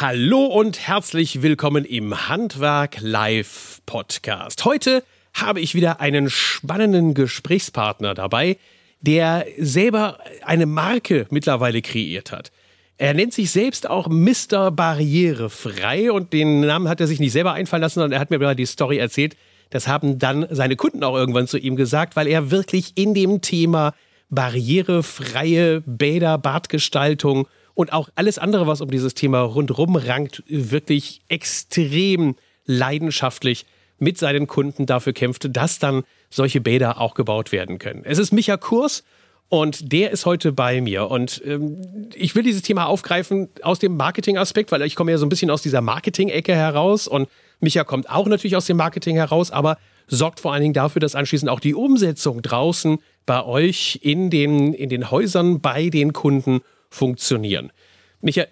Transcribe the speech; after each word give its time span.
Hallo 0.00 0.46
und 0.46 0.88
herzlich 0.88 1.42
willkommen 1.42 1.84
im 1.84 2.26
Handwerk 2.30 3.02
Live 3.02 3.82
Podcast. 3.84 4.64
Heute 4.64 5.04
habe 5.34 5.60
ich 5.60 5.74
wieder 5.74 6.00
einen 6.00 6.30
spannenden 6.30 7.12
Gesprächspartner 7.12 8.14
dabei, 8.14 8.56
der 9.02 9.44
selber 9.58 10.16
eine 10.42 10.64
Marke 10.64 11.26
mittlerweile 11.28 11.82
kreiert 11.82 12.32
hat. 12.32 12.50
Er 12.96 13.12
nennt 13.12 13.34
sich 13.34 13.50
selbst 13.50 13.90
auch 13.90 14.08
Mr. 14.08 14.70
Barrierefrei 14.70 16.10
und 16.10 16.32
den 16.32 16.60
Namen 16.60 16.88
hat 16.88 17.02
er 17.02 17.06
sich 17.06 17.20
nicht 17.20 17.32
selber 17.32 17.52
einfallen 17.52 17.82
lassen, 17.82 18.00
sondern 18.00 18.12
er 18.12 18.20
hat 18.20 18.30
mir 18.30 18.54
die 18.54 18.64
Story 18.64 18.96
erzählt. 18.96 19.36
Das 19.68 19.86
haben 19.86 20.18
dann 20.18 20.46
seine 20.48 20.76
Kunden 20.76 21.04
auch 21.04 21.14
irgendwann 21.14 21.46
zu 21.46 21.58
ihm 21.58 21.76
gesagt, 21.76 22.16
weil 22.16 22.26
er 22.26 22.50
wirklich 22.50 22.92
in 22.94 23.12
dem 23.12 23.42
Thema 23.42 23.92
barrierefreie 24.30 25.82
Bäder, 25.82 26.38
Badgestaltung 26.38 27.48
und 27.74 27.92
auch 27.92 28.08
alles 28.14 28.38
andere, 28.38 28.66
was 28.66 28.80
um 28.80 28.90
dieses 28.90 29.14
Thema 29.14 29.40
rundherum 29.40 29.96
rankt, 29.96 30.42
wirklich 30.46 31.22
extrem 31.28 32.36
leidenschaftlich 32.66 33.66
mit 33.98 34.18
seinen 34.18 34.46
Kunden 34.46 34.86
dafür 34.86 35.12
kämpft, 35.12 35.54
dass 35.56 35.78
dann 35.78 36.04
solche 36.30 36.60
Bäder 36.60 37.00
auch 37.00 37.14
gebaut 37.14 37.52
werden 37.52 37.78
können. 37.78 38.02
Es 38.04 38.18
ist 38.18 38.32
Micha 38.32 38.56
Kurs 38.56 39.04
und 39.48 39.92
der 39.92 40.10
ist 40.12 40.26
heute 40.26 40.52
bei 40.52 40.80
mir. 40.80 41.10
Und 41.10 41.42
ähm, 41.44 42.08
ich 42.14 42.34
will 42.34 42.42
dieses 42.42 42.62
Thema 42.62 42.86
aufgreifen 42.86 43.48
aus 43.62 43.78
dem 43.78 43.96
Marketing-Aspekt, 43.96 44.72
weil 44.72 44.82
ich 44.82 44.94
komme 44.94 45.10
ja 45.10 45.18
so 45.18 45.26
ein 45.26 45.28
bisschen 45.28 45.50
aus 45.50 45.60
dieser 45.60 45.80
Marketing-Ecke 45.80 46.54
heraus 46.54 47.08
und 47.08 47.28
Micha 47.60 47.84
kommt 47.84 48.08
auch 48.08 48.26
natürlich 48.26 48.56
aus 48.56 48.66
dem 48.66 48.78
Marketing 48.78 49.16
heraus, 49.16 49.50
aber 49.50 49.76
sorgt 50.06 50.40
vor 50.40 50.52
allen 50.52 50.62
Dingen 50.62 50.74
dafür, 50.74 51.00
dass 51.00 51.14
anschließend 51.14 51.50
auch 51.50 51.60
die 51.60 51.74
Umsetzung 51.74 52.42
draußen 52.42 52.98
bei 53.26 53.44
euch 53.44 53.98
in 54.02 54.30
den, 54.30 54.72
in 54.72 54.88
den 54.88 55.10
Häusern 55.10 55.60
bei 55.60 55.90
den 55.90 56.12
Kunden 56.12 56.60
funktionieren. 56.90 57.72
Micha, 58.20 58.44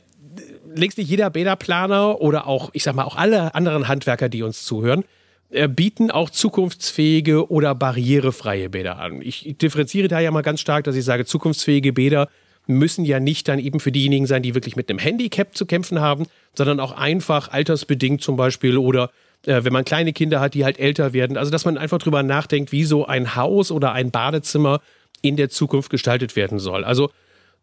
längst 0.74 0.98
nicht 0.98 1.10
jeder 1.10 1.30
Bäderplaner 1.30 2.20
oder 2.20 2.46
auch, 2.46 2.70
ich 2.72 2.84
sag 2.84 2.94
mal, 2.94 3.04
auch 3.04 3.16
alle 3.16 3.54
anderen 3.54 3.88
Handwerker, 3.88 4.28
die 4.28 4.42
uns 4.42 4.64
zuhören, 4.64 5.04
äh, 5.50 5.68
bieten 5.68 6.10
auch 6.10 6.30
zukunftsfähige 6.30 7.50
oder 7.50 7.74
barrierefreie 7.74 8.68
Bäder 8.68 8.98
an. 8.98 9.22
Ich 9.22 9.56
differenziere 9.58 10.08
da 10.08 10.20
ja 10.20 10.30
mal 10.30 10.42
ganz 10.42 10.60
stark, 10.60 10.84
dass 10.84 10.96
ich 10.96 11.04
sage, 11.04 11.24
zukunftsfähige 11.24 11.92
Bäder 11.92 12.28
müssen 12.66 13.06
ja 13.06 13.18
nicht 13.18 13.48
dann 13.48 13.58
eben 13.58 13.80
für 13.80 13.90
diejenigen 13.90 14.26
sein, 14.26 14.42
die 14.42 14.54
wirklich 14.54 14.76
mit 14.76 14.90
einem 14.90 14.98
Handicap 14.98 15.56
zu 15.56 15.64
kämpfen 15.64 16.00
haben, 16.00 16.26
sondern 16.54 16.80
auch 16.80 16.92
einfach 16.92 17.50
altersbedingt 17.50 18.20
zum 18.20 18.36
Beispiel 18.36 18.76
oder 18.76 19.10
äh, 19.46 19.64
wenn 19.64 19.72
man 19.72 19.86
kleine 19.86 20.12
Kinder 20.12 20.40
hat, 20.40 20.52
die 20.52 20.64
halt 20.64 20.78
älter 20.78 21.14
werden. 21.14 21.38
Also 21.38 21.50
dass 21.50 21.64
man 21.64 21.78
einfach 21.78 21.98
drüber 21.98 22.22
nachdenkt, 22.22 22.70
wie 22.70 22.84
so 22.84 23.06
ein 23.06 23.34
Haus 23.34 23.70
oder 23.70 23.92
ein 23.92 24.10
Badezimmer 24.10 24.80
in 25.22 25.36
der 25.36 25.48
Zukunft 25.48 25.90
gestaltet 25.90 26.36
werden 26.36 26.58
soll. 26.58 26.84
Also 26.84 27.10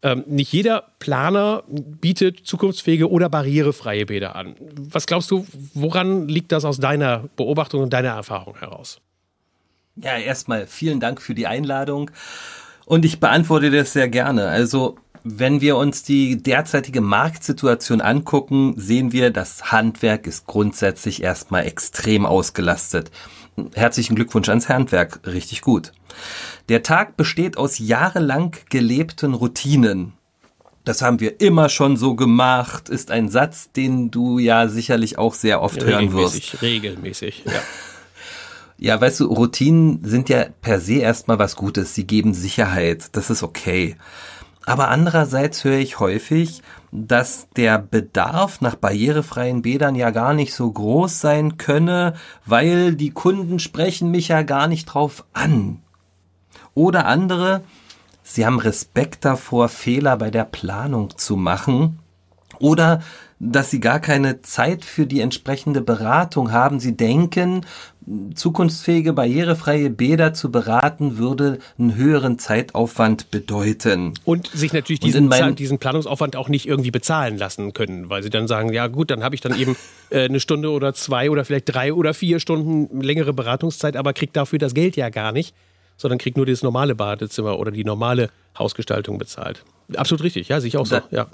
ähm, 0.02 0.24
nicht 0.26 0.52
jeder 0.52 0.84
Planer 0.98 1.64
bietet 1.68 2.46
zukunftsfähige 2.46 3.10
oder 3.10 3.28
barrierefreie 3.28 4.06
Bäder 4.06 4.36
an. 4.36 4.54
Was 4.90 5.06
glaubst 5.06 5.30
du, 5.30 5.46
woran 5.74 6.28
liegt 6.28 6.52
das 6.52 6.64
aus 6.64 6.78
deiner 6.78 7.28
Beobachtung 7.36 7.82
und 7.82 7.92
deiner 7.92 8.10
Erfahrung 8.10 8.58
heraus? 8.58 9.00
Ja, 9.96 10.18
erstmal 10.18 10.66
vielen 10.66 11.00
Dank 11.00 11.22
für 11.22 11.34
die 11.34 11.46
Einladung. 11.46 12.10
Und 12.84 13.04
ich 13.04 13.18
beantworte 13.18 13.70
das 13.70 13.94
sehr 13.94 14.08
gerne. 14.08 14.48
Also, 14.48 14.96
wenn 15.24 15.60
wir 15.60 15.76
uns 15.76 16.04
die 16.04 16.40
derzeitige 16.40 17.00
Marktsituation 17.00 18.00
angucken, 18.00 18.74
sehen 18.76 19.10
wir, 19.12 19.30
das 19.30 19.72
Handwerk 19.72 20.26
ist 20.26 20.46
grundsätzlich 20.46 21.22
erstmal 21.22 21.66
extrem 21.66 22.26
ausgelastet. 22.26 23.10
Herzlichen 23.74 24.16
Glückwunsch 24.16 24.48
ans 24.48 24.68
Handwerk, 24.68 25.20
richtig 25.26 25.62
gut. 25.62 25.92
Der 26.68 26.82
Tag 26.82 27.16
besteht 27.16 27.56
aus 27.56 27.78
jahrelang 27.78 28.56
gelebten 28.68 29.34
Routinen. 29.34 30.12
Das 30.84 31.02
haben 31.02 31.18
wir 31.20 31.40
immer 31.40 31.68
schon 31.68 31.96
so 31.96 32.14
gemacht, 32.14 32.88
ist 32.88 33.10
ein 33.10 33.28
Satz, 33.28 33.72
den 33.72 34.10
du 34.10 34.38
ja 34.38 34.68
sicherlich 34.68 35.18
auch 35.18 35.34
sehr 35.34 35.60
oft 35.60 35.84
hören 35.84 36.12
wirst. 36.12 36.62
Regelmäßig, 36.62 37.42
ja. 37.46 37.60
Ja, 38.78 39.00
weißt 39.00 39.20
du, 39.20 39.24
Routinen 39.26 40.04
sind 40.04 40.28
ja 40.28 40.46
per 40.60 40.80
se 40.80 40.96
erstmal 40.96 41.38
was 41.38 41.56
Gutes. 41.56 41.94
Sie 41.94 42.06
geben 42.06 42.34
Sicherheit. 42.34 43.08
Das 43.12 43.30
ist 43.30 43.42
okay. 43.42 43.96
Aber 44.68 44.88
andererseits 44.88 45.62
höre 45.62 45.78
ich 45.78 46.00
häufig, 46.00 46.60
dass 46.90 47.48
der 47.56 47.78
Bedarf 47.78 48.60
nach 48.60 48.74
barrierefreien 48.74 49.62
Bädern 49.62 49.94
ja 49.94 50.10
gar 50.10 50.34
nicht 50.34 50.54
so 50.54 50.70
groß 50.70 51.20
sein 51.20 51.56
könne, 51.56 52.14
weil 52.44 52.96
die 52.96 53.10
Kunden 53.10 53.60
sprechen 53.60 54.10
mich 54.10 54.28
ja 54.28 54.42
gar 54.42 54.66
nicht 54.66 54.86
drauf 54.86 55.24
an. 55.32 55.82
Oder 56.74 57.06
andere, 57.06 57.62
sie 58.24 58.44
haben 58.44 58.58
Respekt 58.58 59.24
davor, 59.24 59.68
Fehler 59.68 60.16
bei 60.16 60.32
der 60.32 60.44
Planung 60.44 61.16
zu 61.16 61.36
machen. 61.36 62.00
Oder 62.58 63.02
dass 63.38 63.70
sie 63.70 63.80
gar 63.80 64.00
keine 64.00 64.40
Zeit 64.42 64.84
für 64.84 65.06
die 65.06 65.20
entsprechende 65.20 65.82
Beratung 65.82 66.52
haben. 66.52 66.80
Sie 66.80 66.96
denken, 66.96 67.66
zukunftsfähige, 68.34 69.12
barrierefreie 69.12 69.90
Bäder 69.90 70.32
zu 70.32 70.50
beraten, 70.50 71.18
würde 71.18 71.58
einen 71.78 71.96
höheren 71.96 72.38
Zeitaufwand 72.38 73.30
bedeuten. 73.30 74.14
Und 74.24 74.46
sich 74.48 74.72
natürlich 74.72 75.00
diesen, 75.00 75.28
diesen 75.56 75.78
Planungsaufwand 75.78 76.36
auch 76.36 76.48
nicht 76.48 76.66
irgendwie 76.66 76.90
bezahlen 76.90 77.36
lassen 77.36 77.72
können, 77.72 78.08
weil 78.08 78.22
sie 78.22 78.30
dann 78.30 78.48
sagen, 78.48 78.72
ja 78.72 78.86
gut, 78.86 79.10
dann 79.10 79.22
habe 79.22 79.34
ich 79.34 79.40
dann 79.40 79.58
eben 79.58 79.76
äh, 80.10 80.24
eine 80.24 80.40
Stunde 80.40 80.70
oder 80.70 80.94
zwei 80.94 81.30
oder 81.30 81.44
vielleicht 81.44 81.74
drei 81.74 81.92
oder 81.92 82.14
vier 82.14 82.40
Stunden 82.40 83.00
längere 83.00 83.32
Beratungszeit, 83.32 83.96
aber 83.96 84.12
kriegt 84.12 84.36
dafür 84.36 84.58
das 84.58 84.72
Geld 84.72 84.96
ja 84.96 85.10
gar 85.10 85.32
nicht 85.32 85.54
sondern 85.96 86.18
kriegt 86.18 86.36
nur 86.36 86.46
das 86.46 86.62
normale 86.62 86.94
Badezimmer 86.94 87.58
oder 87.58 87.70
die 87.70 87.82
normale 87.82 88.28
Hausgestaltung 88.58 89.18
bezahlt. 89.18 89.64
Absolut 89.96 90.22
richtig, 90.24 90.48
ja, 90.48 90.60
sehe 90.60 90.68
ich 90.68 90.76
auch 90.76 90.86
so. 90.86 91.00
ja. 91.10 91.26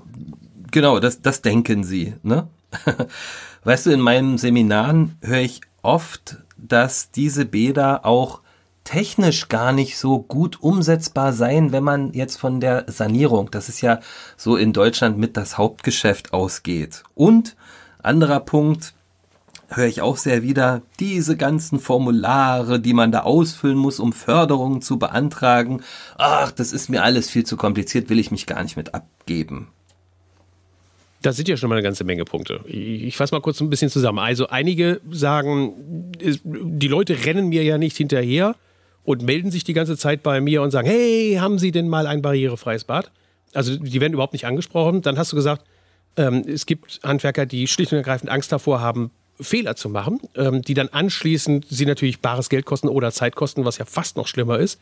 Genau, 0.73 0.99
das, 0.99 1.23
das 1.23 1.43
denken 1.43 1.85
sie. 1.85 2.15
Ne? 2.23 2.49
Weißt 3.65 3.87
du, 3.87 3.91
in 3.91 4.01
meinen 4.01 4.39
Seminaren 4.39 5.17
höre 5.21 5.41
ich 5.41 5.61
oft, 5.83 6.39
dass 6.57 7.11
diese 7.11 7.45
Bäder 7.45 8.05
auch 8.05 8.41
technisch 8.83 9.49
gar 9.49 9.73
nicht 9.73 9.97
so 9.99 10.19
gut 10.19 10.61
umsetzbar 10.61 11.33
seien, 11.33 11.71
wenn 11.71 11.85
man 11.85 12.13
jetzt 12.15 12.37
von 12.37 12.61
der 12.61 12.87
Sanierung, 12.89 13.51
das 13.51 13.69
ist 13.69 13.81
ja 13.81 14.01
so 14.37 14.57
in 14.57 14.73
Deutschland 14.73 15.19
mit 15.19 15.37
das 15.37 15.57
Hauptgeschäft 15.57 16.33
ausgeht. 16.33 17.05
Und 17.15 17.55
anderer 18.03 18.41
Punkt, 18.41 18.95
höre 19.69 19.87
ich 19.87 20.01
auch 20.01 20.17
sehr 20.17 20.43
wieder, 20.43 20.83
diese 21.01 21.37
ganzen 21.37 21.81
Formulare, 21.81 22.81
die 22.81 22.93
man 22.93 23.13
da 23.13 23.21
ausfüllen 23.21 23.79
muss, 23.79 24.01
um 24.01 24.13
Förderungen 24.13 24.83
zu 24.83 24.99
beantragen. 24.99 25.83
Ach, 26.19 26.51
das 26.51 26.73
ist 26.73 26.89
mir 26.89 27.03
alles 27.03 27.31
viel 27.31 27.45
zu 27.45 27.57
kompliziert, 27.57 28.11
will 28.11 28.19
ich 28.19 28.31
mich 28.31 28.47
gar 28.47 28.63
nicht 28.63 28.77
mit 28.77 28.95
abgeben. 28.95 29.69
Das 31.23 31.37
sind 31.37 31.49
ja 31.49 31.57
schon 31.57 31.69
mal 31.69 31.77
eine 31.77 31.83
ganze 31.83 32.05
Menge 32.05 32.25
Punkte. 32.25 32.61
Ich 32.67 33.17
fasse 33.17 33.35
mal 33.35 33.41
kurz 33.41 33.61
ein 33.61 33.71
bisschen 33.71 33.91
zusammen. 33.91 34.19
Also 34.19 34.49
einige 34.49 35.01
sagen, 35.11 36.13
die 36.21 36.89
Leute 36.89 37.25
rennen 37.25 37.49
mir 37.49 37.63
ja 37.63 37.79
nicht 37.79 37.97
hinterher 37.97 38.57
und 39.05 39.23
melden 39.23 39.51
sich 39.51 39.65
die 39.65 39.73
ganze 39.73 39.97
Zeit 39.97 40.23
bei 40.23 40.41
mir 40.41 40.63
und 40.63 40.71
sagen, 40.71 40.89
hey, 40.89 41.37
haben 41.41 41.59
Sie 41.59 41.71
denn 41.71 41.89
mal 41.89 42.07
ein 42.07 42.23
barrierefreies 42.23 42.85
Bad? 42.85 43.11
Also 43.55 43.77
die 43.77 44.01
werden 44.01 44.15
überhaupt 44.15 44.33
nicht 44.33 44.47
angesprochen. 44.47 45.03
Dann 45.03 45.19
hast 45.19 45.33
du 45.33 45.37
gesagt, 45.37 45.65
ähm, 46.17 46.45
es 46.47 46.67
gibt 46.67 47.01
Handwerker, 47.03 47.47
die 47.47 47.67
schlicht 47.67 47.93
und 47.93 47.99
ergreifend 47.99 48.31
Angst 48.31 48.53
davor 48.53 48.81
haben, 48.81 49.11
Fehler 49.41 49.77
zu 49.77 49.89
machen, 49.89 50.21
ähm, 50.37 50.63
die 50.63 50.75
dann 50.75 50.89
anschließend 50.89 51.67
sie 51.69 51.87
natürlich 51.87 52.21
bares 52.21 52.49
Geld 52.49 52.65
kosten 52.65 52.89
oder 52.89 53.13
Zeit 53.13 53.35
kosten, 53.35 53.65
was 53.65 53.79
ja 53.79 53.85
fast 53.85 54.17
noch 54.17 54.27
schlimmer 54.27 54.59
ist. 54.59 54.81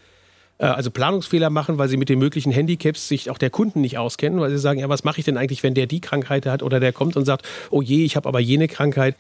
Äh, 0.60 0.66
also 0.66 0.90
Planungsfehler 0.90 1.50
machen, 1.50 1.78
weil 1.78 1.88
sie 1.88 1.96
mit 1.96 2.08
den 2.08 2.18
möglichen 2.18 2.52
Handicaps 2.52 3.08
sich 3.08 3.30
auch 3.30 3.38
der 3.38 3.50
Kunden 3.50 3.80
nicht 3.80 3.98
auskennen, 3.98 4.38
weil 4.40 4.50
sie 4.50 4.58
sagen, 4.58 4.78
ja, 4.78 4.88
was 4.88 5.04
mache 5.04 5.18
ich 5.18 5.24
denn 5.24 5.36
eigentlich, 5.36 5.62
wenn 5.62 5.74
der 5.74 5.86
die 5.86 6.00
Krankheit 6.00 6.46
hat 6.46 6.62
oder 6.62 6.78
der 6.78 6.92
kommt 6.92 7.16
und 7.16 7.24
sagt, 7.24 7.46
oh 7.70 7.82
je, 7.82 8.04
ich 8.04 8.16
habe 8.16 8.28
aber 8.28 8.40
jene 8.40 8.68
Krankheit. 8.68 9.16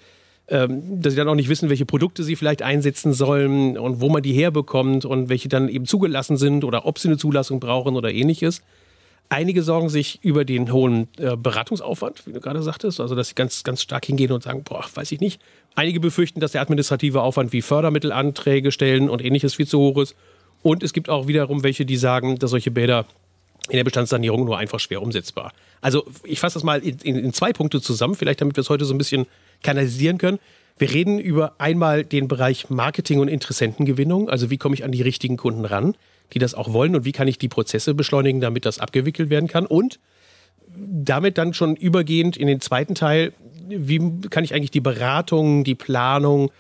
Ähm, 0.48 1.00
dass 1.00 1.12
sie 1.12 1.16
dann 1.16 1.28
auch 1.28 1.36
nicht 1.36 1.48
wissen, 1.48 1.70
welche 1.70 1.86
Produkte 1.86 2.24
sie 2.24 2.34
vielleicht 2.34 2.62
einsetzen 2.62 3.12
sollen 3.12 3.78
und 3.78 4.00
wo 4.00 4.08
man 4.08 4.20
die 4.20 4.32
herbekommt 4.32 5.04
und 5.04 5.28
welche 5.28 5.48
dann 5.48 5.68
eben 5.68 5.86
zugelassen 5.86 6.36
sind 6.36 6.64
oder 6.64 6.86
ob 6.86 6.98
sie 6.98 7.06
eine 7.06 7.18
Zulassung 7.18 7.60
brauchen 7.60 7.94
oder 7.94 8.12
ähnliches. 8.12 8.60
Einige 9.28 9.62
sorgen 9.62 9.88
sich 9.88 10.18
über 10.24 10.44
den 10.44 10.72
hohen 10.72 11.06
äh, 11.18 11.36
Beratungsaufwand, 11.36 12.26
wie 12.26 12.32
du 12.32 12.40
gerade 12.40 12.62
sagtest, 12.62 12.98
also 12.98 13.14
dass 13.14 13.28
sie 13.28 13.36
ganz, 13.36 13.62
ganz 13.62 13.80
stark 13.80 14.04
hingehen 14.04 14.32
und 14.32 14.42
sagen, 14.42 14.64
boah, 14.64 14.84
weiß 14.92 15.12
ich 15.12 15.20
nicht. 15.20 15.40
Einige 15.76 16.00
befürchten, 16.00 16.40
dass 16.40 16.50
der 16.50 16.62
administrative 16.62 17.22
Aufwand 17.22 17.52
wie 17.52 17.62
Fördermittelanträge 17.62 18.72
stellen 18.72 19.08
und 19.08 19.24
ähnliches 19.24 19.54
viel 19.54 19.68
zu 19.68 19.78
hoch 19.78 19.98
ist. 19.98 20.16
Und 20.62 20.82
es 20.82 20.92
gibt 20.92 21.08
auch 21.08 21.26
wiederum 21.26 21.62
welche, 21.62 21.86
die 21.86 21.96
sagen, 21.96 22.38
dass 22.38 22.50
solche 22.50 22.70
Bäder 22.70 23.06
in 23.68 23.76
der 23.76 23.84
Bestandssanierung 23.84 24.44
nur 24.44 24.58
einfach 24.58 24.80
schwer 24.80 25.02
umsetzbar. 25.02 25.52
Also 25.80 26.06
ich 26.24 26.40
fasse 26.40 26.54
das 26.54 26.64
mal 26.64 26.80
in, 26.80 26.98
in, 26.98 27.16
in 27.16 27.32
zwei 27.32 27.52
Punkte 27.52 27.80
zusammen, 27.80 28.14
vielleicht 28.14 28.40
damit 28.40 28.56
wir 28.56 28.62
es 28.62 28.70
heute 28.70 28.84
so 28.84 28.94
ein 28.94 28.98
bisschen 28.98 29.26
kanalisieren 29.62 30.18
können. 30.18 30.38
Wir 30.76 30.92
reden 30.92 31.18
über 31.18 31.54
einmal 31.58 32.04
den 32.04 32.26
Bereich 32.26 32.70
Marketing 32.70 33.20
und 33.20 33.28
Interessentengewinnung, 33.28 34.28
also 34.28 34.50
wie 34.50 34.56
komme 34.56 34.74
ich 34.74 34.84
an 34.84 34.92
die 34.92 35.02
richtigen 35.02 35.36
Kunden 35.36 35.64
ran 35.64 35.94
die 36.32 36.38
das 36.38 36.54
auch 36.54 36.72
wollen 36.72 36.94
und 36.94 37.04
wie 37.04 37.12
kann 37.12 37.28
ich 37.28 37.38
die 37.38 37.48
Prozesse 37.48 37.94
beschleunigen, 37.94 38.40
damit 38.40 38.66
das 38.66 38.78
abgewickelt 38.78 39.30
werden 39.30 39.48
kann 39.48 39.66
und 39.66 39.98
damit 40.68 41.38
dann 41.38 41.52
schon 41.54 41.76
übergehend 41.76 42.36
in 42.36 42.46
den 42.46 42.60
zweiten 42.60 42.94
Teil, 42.94 43.32
wie 43.68 44.20
kann 44.30 44.44
ich 44.44 44.54
eigentlich 44.54 44.70
die 44.70 44.80
Beratung, 44.80 45.64
die 45.64 45.74
Planung, 45.74 46.50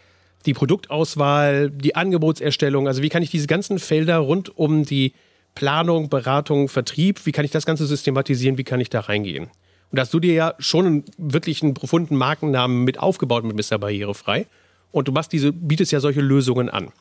die 0.46 0.54
Produktauswahl, 0.54 1.70
die 1.70 1.94
Angebotserstellung, 1.94 2.88
also 2.88 3.02
wie 3.02 3.08
kann 3.08 3.22
ich 3.22 3.30
diese 3.30 3.46
ganzen 3.46 3.78
Felder 3.78 4.18
rund 4.18 4.56
um 4.56 4.84
die 4.84 5.12
Planung, 5.54 6.08
Beratung, 6.08 6.68
Vertrieb, 6.68 7.26
wie 7.26 7.32
kann 7.32 7.44
ich 7.44 7.50
das 7.50 7.66
Ganze 7.66 7.86
systematisieren, 7.86 8.56
wie 8.56 8.64
kann 8.64 8.80
ich 8.80 8.90
da 8.90 9.00
reingehen? 9.00 9.44
Und 9.90 9.96
da 9.98 10.02
hast 10.02 10.14
du 10.14 10.20
dir 10.20 10.34
ja 10.34 10.54
schon 10.58 10.86
einen, 10.86 11.04
wirklich 11.18 11.62
einen 11.62 11.74
profunden 11.74 12.16
Markennamen 12.16 12.84
mit 12.84 13.00
aufgebaut 13.00 13.44
mit 13.44 13.56
Mr. 13.56 13.78
Barrierefrei. 13.78 14.46
Und 14.92 15.08
du 15.08 15.12
machst 15.12 15.32
diese, 15.32 15.52
bietest 15.52 15.92
ja 15.92 16.00
solche 16.00 16.20
Lösungen 16.20 16.68
an. 16.68 16.92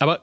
Aber 0.00 0.20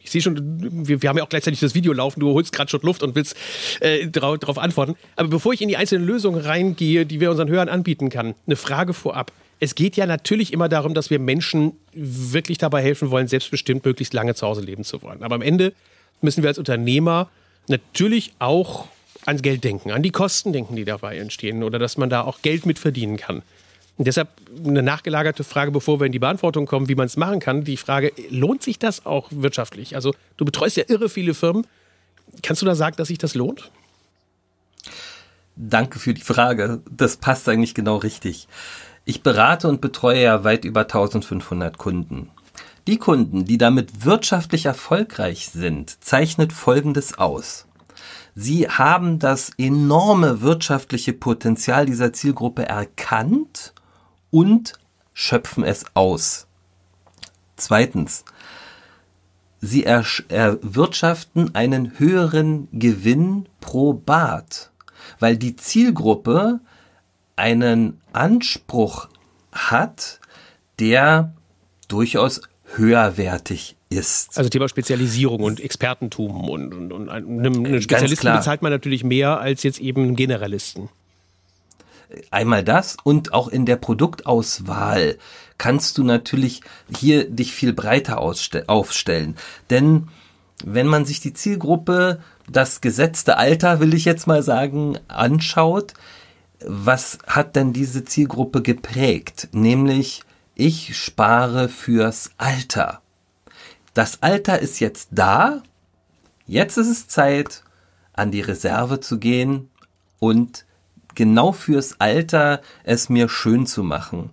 ich 0.00 0.10
sehe 0.10 0.20
schon, 0.20 0.88
wir, 0.88 1.02
wir, 1.02 1.08
haben 1.08 1.16
ja 1.16 1.22
auch 1.22 1.28
gleichzeitig 1.28 1.60
das 1.60 1.76
Video 1.76 1.92
laufen, 1.92 2.18
du 2.18 2.32
holst 2.32 2.52
gerade 2.52 2.68
schon 2.68 2.80
Luft 2.82 3.04
und 3.04 3.14
willst 3.14 3.36
äh, 3.80 4.08
darauf 4.08 4.58
antworten. 4.58 4.96
Aber 5.14 5.28
bevor 5.28 5.52
ich 5.52 5.62
in 5.62 5.68
die 5.68 5.76
einzelnen 5.76 6.04
Lösungen 6.04 6.40
reingehe, 6.40 7.06
die 7.06 7.20
wir 7.20 7.30
unseren 7.30 7.48
Hörern 7.48 7.68
anbieten 7.68 8.10
kann, 8.10 8.34
eine 8.46 8.56
Frage 8.56 8.92
vorab. 8.92 9.30
Es 9.62 9.76
geht 9.76 9.94
ja 9.94 10.06
natürlich 10.06 10.52
immer 10.52 10.68
darum, 10.68 10.92
dass 10.92 11.08
wir 11.08 11.20
Menschen 11.20 11.74
wirklich 11.92 12.58
dabei 12.58 12.82
helfen 12.82 13.12
wollen, 13.12 13.28
selbstbestimmt 13.28 13.84
möglichst 13.84 14.12
lange 14.12 14.34
zu 14.34 14.44
Hause 14.44 14.60
leben 14.60 14.82
zu 14.82 15.02
wollen. 15.02 15.22
Aber 15.22 15.36
am 15.36 15.40
Ende 15.40 15.72
müssen 16.20 16.42
wir 16.42 16.48
als 16.48 16.58
Unternehmer 16.58 17.30
natürlich 17.68 18.32
auch 18.40 18.88
ans 19.24 19.40
Geld 19.40 19.62
denken, 19.62 19.92
an 19.92 20.02
die 20.02 20.10
Kosten 20.10 20.52
denken, 20.52 20.74
die 20.74 20.84
dabei 20.84 21.16
entstehen 21.16 21.62
oder 21.62 21.78
dass 21.78 21.96
man 21.96 22.10
da 22.10 22.22
auch 22.22 22.42
Geld 22.42 22.66
mit 22.66 22.80
verdienen 22.80 23.18
kann. 23.18 23.42
Und 23.98 24.08
deshalb 24.08 24.30
eine 24.66 24.82
nachgelagerte 24.82 25.44
Frage, 25.44 25.70
bevor 25.70 26.00
wir 26.00 26.06
in 26.06 26.12
die 26.12 26.18
Beantwortung 26.18 26.66
kommen, 26.66 26.88
wie 26.88 26.96
man 26.96 27.06
es 27.06 27.16
machen 27.16 27.38
kann. 27.38 27.62
Die 27.62 27.76
Frage, 27.76 28.12
lohnt 28.30 28.64
sich 28.64 28.80
das 28.80 29.06
auch 29.06 29.28
wirtschaftlich? 29.30 29.94
Also 29.94 30.12
du 30.38 30.44
betreust 30.44 30.76
ja 30.76 30.82
irre 30.88 31.08
viele 31.08 31.34
Firmen. 31.34 31.68
Kannst 32.42 32.62
du 32.62 32.66
da 32.66 32.74
sagen, 32.74 32.96
dass 32.96 33.06
sich 33.06 33.18
das 33.18 33.36
lohnt? 33.36 33.70
Danke 35.54 36.00
für 36.00 36.14
die 36.14 36.22
Frage. 36.22 36.80
Das 36.90 37.16
passt 37.16 37.48
eigentlich 37.48 37.76
genau 37.76 37.98
richtig. 37.98 38.48
Ich 39.04 39.22
berate 39.22 39.68
und 39.68 39.80
betreue 39.80 40.22
ja 40.22 40.44
weit 40.44 40.64
über 40.64 40.82
1500 40.82 41.76
Kunden. 41.76 42.30
Die 42.86 42.98
Kunden, 42.98 43.44
die 43.44 43.58
damit 43.58 44.04
wirtschaftlich 44.04 44.66
erfolgreich 44.66 45.48
sind, 45.48 46.04
zeichnet 46.04 46.52
Folgendes 46.52 47.18
aus. 47.18 47.66
Sie 48.34 48.68
haben 48.68 49.18
das 49.18 49.50
enorme 49.58 50.40
wirtschaftliche 50.40 51.12
Potenzial 51.12 51.86
dieser 51.86 52.12
Zielgruppe 52.12 52.66
erkannt 52.66 53.74
und 54.30 54.74
schöpfen 55.12 55.64
es 55.64 55.84
aus. 55.94 56.46
Zweitens, 57.56 58.24
sie 59.60 59.84
erwirtschaften 59.84 61.54
einen 61.54 61.98
höheren 61.98 62.68
Gewinn 62.72 63.48
pro 63.60 63.92
Bad, 63.92 64.72
weil 65.20 65.36
die 65.36 65.54
Zielgruppe 65.56 66.60
einen 67.36 68.00
Anspruch 68.12 69.08
hat, 69.52 70.20
der 70.78 71.34
durchaus 71.88 72.40
höherwertig 72.74 73.76
ist. 73.90 74.36
Also 74.38 74.48
Thema 74.48 74.68
Spezialisierung 74.68 75.42
und 75.42 75.60
Expertentum 75.60 76.48
und, 76.48 76.72
und, 76.72 76.92
und 76.92 77.08
einen 77.08 77.82
Spezialisten 77.82 78.32
bezahlt 78.32 78.62
man 78.62 78.72
natürlich 78.72 79.04
mehr 79.04 79.40
als 79.40 79.62
jetzt 79.62 79.80
eben 79.80 80.02
einen 80.04 80.16
Generalisten. 80.16 80.88
Einmal 82.30 82.62
das 82.62 82.96
und 83.04 83.32
auch 83.32 83.48
in 83.48 83.64
der 83.64 83.76
Produktauswahl 83.76 85.16
kannst 85.58 85.96
du 85.98 86.04
natürlich 86.04 86.60
hier 86.94 87.28
dich 87.28 87.52
viel 87.52 87.72
breiter 87.72 88.20
aufstellen. 88.20 89.36
Denn 89.70 90.08
wenn 90.64 90.86
man 90.86 91.04
sich 91.04 91.20
die 91.20 91.32
Zielgruppe, 91.32 92.20
das 92.50 92.80
gesetzte 92.80 93.36
Alter, 93.36 93.80
will 93.80 93.94
ich 93.94 94.04
jetzt 94.04 94.26
mal 94.26 94.42
sagen, 94.42 94.98
anschaut, 95.08 95.94
was 96.66 97.18
hat 97.26 97.56
denn 97.56 97.72
diese 97.72 98.04
Zielgruppe 98.04 98.62
geprägt? 98.62 99.48
Nämlich, 99.52 100.22
ich 100.54 100.96
spare 100.96 101.68
fürs 101.68 102.30
Alter. 102.38 103.00
Das 103.94 104.22
Alter 104.22 104.58
ist 104.58 104.80
jetzt 104.80 105.08
da. 105.12 105.62
Jetzt 106.46 106.76
ist 106.76 106.88
es 106.88 107.08
Zeit, 107.08 107.62
an 108.12 108.30
die 108.30 108.40
Reserve 108.40 109.00
zu 109.00 109.18
gehen 109.18 109.70
und 110.18 110.66
genau 111.14 111.52
fürs 111.52 112.00
Alter 112.00 112.60
es 112.84 113.08
mir 113.08 113.28
schön 113.28 113.66
zu 113.66 113.82
machen. 113.82 114.30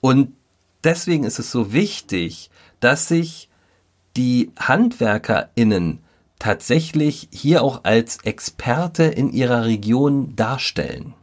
Und 0.00 0.32
deswegen 0.84 1.24
ist 1.24 1.38
es 1.38 1.50
so 1.50 1.72
wichtig, 1.72 2.50
dass 2.80 3.08
sich 3.08 3.48
die 4.16 4.52
HandwerkerInnen 4.58 6.00
tatsächlich 6.38 7.28
hier 7.32 7.62
auch 7.62 7.84
als 7.84 8.18
Experte 8.24 9.04
in 9.04 9.32
ihrer 9.32 9.64
Region 9.64 10.36
darstellen. 10.36 11.14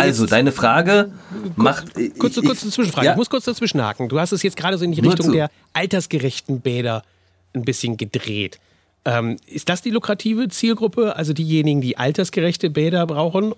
Also 0.00 0.26
deine 0.26 0.52
Frage 0.52 1.12
macht. 1.56 1.94
Kurze, 2.18 2.42
kurze 2.42 2.70
Zwischenfrage. 2.70 3.06
Ja? 3.06 3.12
Ich 3.12 3.16
muss 3.16 3.30
kurz 3.30 3.44
dazwischen 3.44 3.82
haken. 3.82 4.08
Du 4.08 4.18
hast 4.18 4.32
es 4.32 4.42
jetzt 4.42 4.56
gerade 4.56 4.78
so 4.78 4.84
in 4.84 4.92
die 4.92 5.00
Richtung 5.00 5.32
der 5.32 5.50
altersgerechten 5.72 6.60
Bäder 6.60 7.02
ein 7.54 7.64
bisschen 7.64 7.96
gedreht. 7.96 8.58
Ähm, 9.04 9.36
ist 9.46 9.68
das 9.68 9.82
die 9.82 9.90
lukrative 9.90 10.48
Zielgruppe, 10.48 11.16
also 11.16 11.32
diejenigen, 11.32 11.80
die 11.80 11.98
altersgerechte 11.98 12.70
Bäder 12.70 13.06
brauchen? 13.06 13.52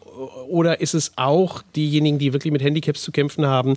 Oder 0.49 0.81
ist 0.81 0.95
es 0.95 1.13
auch 1.17 1.63
diejenigen, 1.77 2.19
die 2.19 2.33
wirklich 2.33 2.53
mit 2.53 2.63
Handicaps 2.63 3.03
zu 3.03 3.13
kämpfen 3.13 3.47
haben? 3.47 3.77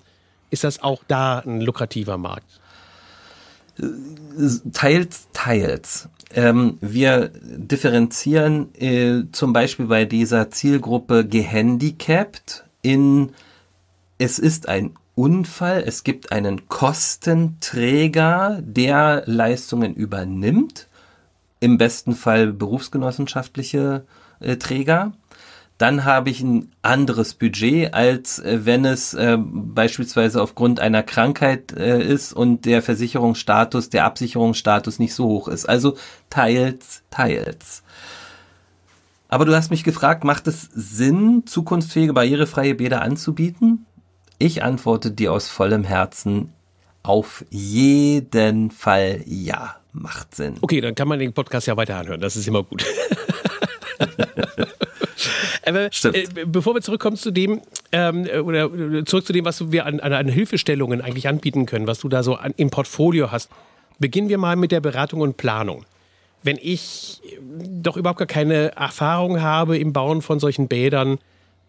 Ist 0.49 0.63
das 0.63 0.81
auch 0.81 1.03
da 1.07 1.39
ein 1.39 1.61
lukrativer 1.61 2.17
Markt? 2.17 2.58
Teils, 4.73 5.27
teils. 5.33 6.09
Ähm, 6.33 6.77
wir 6.81 7.31
differenzieren 7.43 8.73
äh, 8.75 9.23
zum 9.31 9.53
Beispiel 9.53 9.87
bei 9.87 10.05
dieser 10.05 10.51
Zielgruppe 10.51 11.25
gehandicapt 11.25 12.65
in 12.81 13.31
es 14.19 14.37
ist 14.37 14.67
ein 14.67 14.91
Unfall, 15.15 15.83
es 15.85 16.03
gibt 16.03 16.31
einen 16.31 16.67
Kostenträger, 16.69 18.59
der 18.61 19.23
Leistungen 19.25 19.95
übernimmt, 19.95 20.87
im 21.59 21.77
besten 21.77 22.15
Fall 22.15 22.53
berufsgenossenschaftliche 22.53 24.05
äh, 24.39 24.57
Träger. 24.57 25.13
Dann 25.79 26.03
habe 26.03 26.29
ich 26.29 26.41
ein 26.41 26.73
anderes 26.81 27.33
Budget, 27.33 27.93
als 27.93 28.37
äh, 28.39 28.65
wenn 28.65 28.83
es 28.83 29.13
äh, 29.13 29.37
beispielsweise 29.39 30.41
aufgrund 30.41 30.81
einer 30.81 31.03
Krankheit 31.03 31.71
äh, 31.71 32.03
ist 32.03 32.33
und 32.33 32.65
der 32.65 32.81
Versicherungsstatus, 32.81 33.89
der 33.89 34.03
Absicherungsstatus 34.03 34.99
nicht 34.99 35.15
so 35.15 35.25
hoch 35.25 35.47
ist. 35.47 35.67
Also 35.67 35.95
teils, 36.29 37.03
teils. 37.09 37.83
Aber 39.29 39.45
du 39.45 39.55
hast 39.55 39.71
mich 39.71 39.85
gefragt, 39.85 40.25
macht 40.25 40.47
es 40.47 40.63
Sinn, 40.73 41.43
zukunftsfähige, 41.45 42.11
barrierefreie 42.11 42.75
Bäder 42.75 43.01
anzubieten? 43.01 43.85
Ich 44.37 44.63
antworte 44.63 45.11
dir 45.11 45.31
aus 45.31 45.47
vollem 45.47 45.85
Herzen, 45.85 46.51
auf 47.03 47.45
jeden 47.51 48.71
Fall 48.71 49.21
ja, 49.25 49.77
macht 49.93 50.35
Sinn. 50.35 50.55
Okay, 50.59 50.81
dann 50.81 50.93
kann 50.93 51.07
man 51.07 51.19
den 51.19 51.31
Podcast 51.31 51.67
ja 51.67 51.77
weiter 51.77 51.95
anhören, 51.95 52.19
das 52.19 52.35
ist 52.35 52.49
immer 52.49 52.63
gut. 52.63 52.83
Aber 55.65 55.85
äh, 55.85 56.27
bevor 56.45 56.75
wir 56.75 56.81
zurückkommen 56.81 57.17
zu 57.17 57.31
dem, 57.31 57.61
ähm, 57.91 58.27
oder 58.43 58.69
zurück 59.05 59.25
zu 59.25 59.33
dem, 59.33 59.45
was 59.45 59.71
wir 59.71 59.85
an, 59.85 59.99
an, 59.99 60.27
Hilfestellungen 60.27 61.01
eigentlich 61.01 61.27
anbieten 61.27 61.65
können, 61.65 61.87
was 61.87 61.99
du 61.99 62.09
da 62.09 62.23
so 62.23 62.35
an, 62.35 62.53
im 62.57 62.69
Portfolio 62.69 63.31
hast, 63.31 63.49
beginnen 63.99 64.29
wir 64.29 64.37
mal 64.37 64.55
mit 64.55 64.71
der 64.71 64.81
Beratung 64.81 65.21
und 65.21 65.37
Planung. 65.37 65.85
Wenn 66.41 66.57
ich 66.61 67.21
doch 67.41 67.97
überhaupt 67.97 68.19
gar 68.19 68.27
keine 68.27 68.75
Erfahrung 68.75 69.41
habe 69.41 69.77
im 69.77 69.91
Bauen 69.91 70.21
von 70.21 70.39
solchen 70.39 70.67
Bädern, 70.67 71.19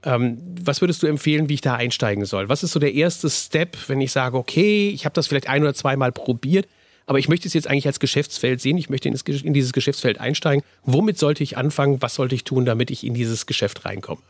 ähm, 0.04 0.38
was 0.62 0.80
würdest 0.80 1.02
du 1.02 1.06
empfehlen, 1.06 1.48
wie 1.48 1.54
ich 1.54 1.60
da 1.60 1.74
einsteigen 1.74 2.24
soll? 2.24 2.48
Was 2.48 2.62
ist 2.62 2.72
so 2.72 2.80
der 2.80 2.94
erste 2.94 3.28
Step, 3.28 3.76
wenn 3.88 4.00
ich 4.00 4.12
sage, 4.12 4.36
okay, 4.36 4.88
ich 4.90 5.04
habe 5.04 5.12
das 5.12 5.26
vielleicht 5.26 5.48
ein 5.48 5.62
oder 5.62 5.74
zweimal 5.74 6.12
probiert, 6.12 6.68
aber 7.10 7.18
ich 7.18 7.28
möchte 7.28 7.48
es 7.48 7.54
jetzt 7.54 7.66
eigentlich 7.66 7.88
als 7.88 7.98
Geschäftsfeld 7.98 8.60
sehen, 8.60 8.78
ich 8.78 8.88
möchte 8.88 9.08
in, 9.08 9.14
das, 9.14 9.22
in 9.22 9.52
dieses 9.52 9.72
Geschäftsfeld 9.72 10.20
einsteigen. 10.20 10.62
Womit 10.84 11.18
sollte 11.18 11.42
ich 11.42 11.56
anfangen? 11.56 12.00
Was 12.00 12.14
sollte 12.14 12.36
ich 12.36 12.44
tun, 12.44 12.64
damit 12.64 12.88
ich 12.92 13.04
in 13.04 13.14
dieses 13.14 13.46
Geschäft 13.46 13.84
reinkomme? 13.84 14.20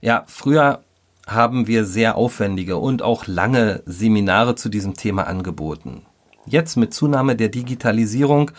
Ja, 0.00 0.22
früher 0.28 0.84
haben 1.26 1.66
wir 1.66 1.84
sehr 1.84 2.14
aufwendige 2.14 2.76
und 2.76 3.02
auch 3.02 3.26
lange 3.26 3.82
Seminare 3.86 4.54
zu 4.54 4.68
diesem 4.68 4.94
Thema 4.94 5.26
angeboten. 5.26 6.02
Jetzt 6.46 6.76
mit 6.76 6.94
Zunahme 6.94 7.34
der 7.34 7.48
Digitalisierung 7.48 8.52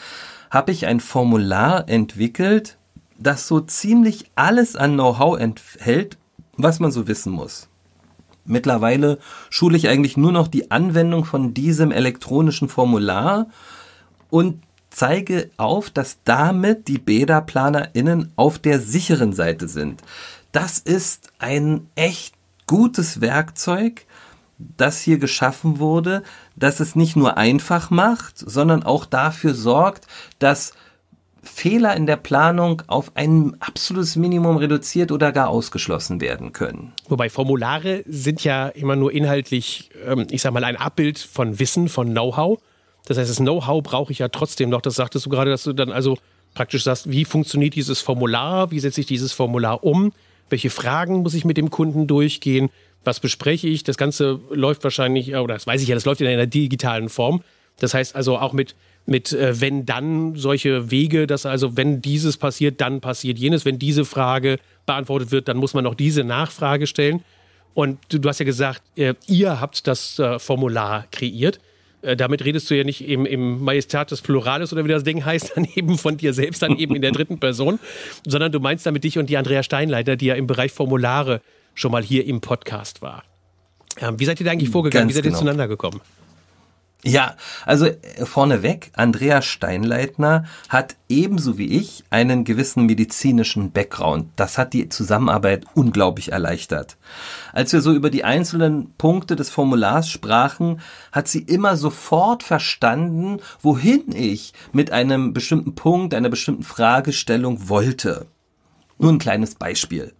habe 0.49 0.73
ich 0.73 0.87
ein 0.87 0.99
Formular 0.99 1.87
entwickelt, 1.87 2.75
das 3.17 3.47
so 3.47 3.61
ziemlich 3.61 4.25
alles 4.35 4.75
an 4.75 4.95
Know-how 4.95 5.39
enthält, 5.39 6.17
was 6.57 6.81
man 6.81 6.91
so 6.91 7.07
wissen 7.07 7.31
muss. 7.31 7.69
Mittlerweile 8.47 9.19
schule 9.49 9.77
ich 9.77 9.87
eigentlich 9.89 10.17
nur 10.17 10.31
noch 10.31 10.47
die 10.47 10.71
Anwendung 10.71 11.25
von 11.25 11.53
diesem 11.53 11.91
elektronischen 11.91 12.69
Formular 12.69 13.47
und 14.29 14.63
zeige 14.89 15.51
auf, 15.57 15.89
dass 15.89 16.17
damit 16.23 16.87
die 16.87 16.97
BäderplanerInnen 16.97 18.31
auf 18.35 18.57
der 18.57 18.79
sicheren 18.79 19.33
Seite 19.33 19.67
sind. 19.67 20.01
Das 20.51 20.79
ist 20.79 21.31
ein 21.39 21.87
echt 21.95 22.33
gutes 22.65 23.21
Werkzeug, 23.21 24.05
das 24.57 25.01
hier 25.01 25.19
geschaffen 25.19 25.79
wurde, 25.79 26.23
dass 26.55 26.79
es 26.79 26.95
nicht 26.95 27.15
nur 27.15 27.37
einfach 27.37 27.89
macht, 27.89 28.37
sondern 28.37 28.83
auch 28.83 29.05
dafür 29.05 29.53
sorgt, 29.53 30.07
dass 30.39 30.73
Fehler 31.47 31.95
in 31.95 32.05
der 32.05 32.17
Planung 32.17 32.83
auf 32.87 33.11
ein 33.15 33.55
absolutes 33.59 34.15
Minimum 34.15 34.57
reduziert 34.57 35.11
oder 35.11 35.31
gar 35.31 35.49
ausgeschlossen 35.49 36.21
werden 36.21 36.53
können. 36.53 36.93
Wobei 37.07 37.29
Formulare 37.29 38.03
sind 38.07 38.43
ja 38.43 38.67
immer 38.67 38.95
nur 38.95 39.11
inhaltlich, 39.11 39.89
ähm, 40.05 40.27
ich 40.29 40.41
sag 40.41 40.53
mal, 40.53 40.63
ein 40.63 40.75
Abbild 40.75 41.19
von 41.19 41.59
Wissen, 41.59 41.89
von 41.89 42.11
Know-how. 42.11 42.59
Das 43.05 43.17
heißt, 43.17 43.29
das 43.29 43.37
Know-how 43.37 43.81
brauche 43.81 44.11
ich 44.11 44.19
ja 44.19 44.27
trotzdem 44.27 44.69
noch. 44.69 44.81
Das 44.81 44.95
sagtest 44.95 45.25
du 45.25 45.29
gerade, 45.29 45.49
dass 45.49 45.63
du 45.63 45.73
dann 45.73 45.91
also 45.91 46.17
praktisch 46.53 46.83
sagst, 46.83 47.09
wie 47.09 47.23
funktioniert 47.23 47.75
dieses 47.75 48.01
Formular, 48.01 48.71
wie 48.71 48.79
setze 48.79 49.01
ich 49.01 49.07
dieses 49.07 49.31
Formular 49.31 49.83
um, 49.83 50.11
welche 50.49 50.69
Fragen 50.69 51.17
muss 51.17 51.33
ich 51.33 51.45
mit 51.45 51.57
dem 51.57 51.69
Kunden 51.69 52.07
durchgehen, 52.07 52.69
was 53.03 53.19
bespreche 53.19 53.67
ich. 53.67 53.83
Das 53.83 53.97
Ganze 53.97 54.39
läuft 54.49 54.83
wahrscheinlich, 54.83 55.35
oder 55.35 55.53
das 55.53 55.67
weiß 55.67 55.81
ich 55.81 55.87
ja, 55.87 55.95
das 55.95 56.05
läuft 56.05 56.21
in 56.21 56.27
einer 56.27 56.47
digitalen 56.47 57.09
Form. 57.09 57.41
Das 57.79 57.93
heißt 57.93 58.15
also 58.15 58.37
auch 58.37 58.53
mit, 58.53 58.75
mit 59.07 59.31
äh, 59.31 59.59
wenn 59.59 59.85
dann 59.85 60.35
solche 60.35 60.91
Wege, 60.91 61.27
dass 61.27 61.45
also 61.45 61.77
wenn 61.77 62.01
dieses 62.01 62.37
passiert, 62.37 62.81
dann 62.81 63.01
passiert 63.01 63.39
jenes. 63.39 63.65
Wenn 63.65 63.79
diese 63.79 64.05
Frage 64.05 64.59
beantwortet 64.85 65.31
wird, 65.31 65.47
dann 65.47 65.57
muss 65.57 65.73
man 65.73 65.85
noch 65.85 65.95
diese 65.95 66.23
Nachfrage 66.23 66.87
stellen. 66.87 67.23
Und 67.73 67.99
du, 68.09 68.19
du 68.19 68.29
hast 68.29 68.39
ja 68.39 68.45
gesagt, 68.45 68.83
äh, 68.95 69.13
ihr 69.27 69.61
habt 69.61 69.87
das 69.87 70.19
äh, 70.19 70.39
Formular 70.39 71.05
kreiert. 71.11 71.59
Äh, 72.01 72.17
damit 72.17 72.43
redest 72.43 72.69
du 72.69 72.75
ja 72.75 72.83
nicht 72.83 73.07
im, 73.07 73.25
im 73.25 73.63
Majestat 73.63 74.11
des 74.11 74.21
Plurales 74.21 74.73
oder 74.73 74.83
wie 74.83 74.89
das 74.89 75.03
Ding 75.03 75.23
heißt, 75.23 75.53
dann 75.55 75.65
eben 75.75 75.97
von 75.97 76.17
dir 76.17 76.33
selbst, 76.33 76.61
dann 76.61 76.75
eben 76.77 76.95
in 76.95 77.01
der 77.01 77.11
dritten 77.11 77.39
Person, 77.39 77.79
sondern 78.25 78.51
du 78.51 78.59
meinst 78.59 78.85
damit 78.85 79.05
dich 79.05 79.17
und 79.17 79.29
die 79.29 79.37
Andrea 79.37 79.63
Steinleiter, 79.63 80.17
die 80.17 80.25
ja 80.25 80.35
im 80.35 80.47
Bereich 80.47 80.73
Formulare 80.73 81.41
schon 81.75 81.91
mal 81.91 82.03
hier 82.03 82.25
im 82.25 82.41
Podcast 82.41 83.01
war. 83.01 83.23
Ähm, 84.01 84.19
wie 84.19 84.25
seid 84.25 84.39
ihr 84.39 84.45
da 84.45 84.51
eigentlich 84.51 84.69
vorgegangen? 84.69 85.07
Ganz 85.07 85.11
wie 85.11 85.15
seid 85.15 85.25
ihr 85.25 85.29
genau. 85.29 85.39
zueinander 85.39 85.67
gekommen? 85.67 86.01
Ja, 87.03 87.35
also 87.65 87.85
äh, 87.85 88.25
vorneweg, 88.25 88.91
Andrea 88.95 89.43
Steinleitner 89.43 90.45
hat 90.67 90.95
ebenso 91.07 91.59
wie 91.59 91.77
ich 91.77 92.03
einen 92.09 92.43
gewissen 92.43 92.87
medizinischen 92.87 93.71
Background. 93.71 94.29
Das 94.35 94.57
hat 94.57 94.73
die 94.73 94.89
Zusammenarbeit 94.89 95.65
unglaublich 95.75 96.31
erleichtert. 96.31 96.97
Als 97.53 97.71
wir 97.71 97.81
so 97.81 97.93
über 97.93 98.09
die 98.09 98.23
einzelnen 98.23 98.93
Punkte 98.97 99.35
des 99.35 99.51
Formulars 99.51 100.09
sprachen, 100.09 100.81
hat 101.11 101.27
sie 101.27 101.41
immer 101.41 101.77
sofort 101.77 102.41
verstanden, 102.41 103.41
wohin 103.61 104.11
ich 104.11 104.53
mit 104.71 104.91
einem 104.91 105.33
bestimmten 105.33 105.75
Punkt, 105.75 106.15
einer 106.15 106.29
bestimmten 106.29 106.63
Fragestellung 106.63 107.69
wollte. 107.69 108.25
Nur 108.97 109.11
ein 109.11 109.19
kleines 109.19 109.53
Beispiel. 109.53 110.13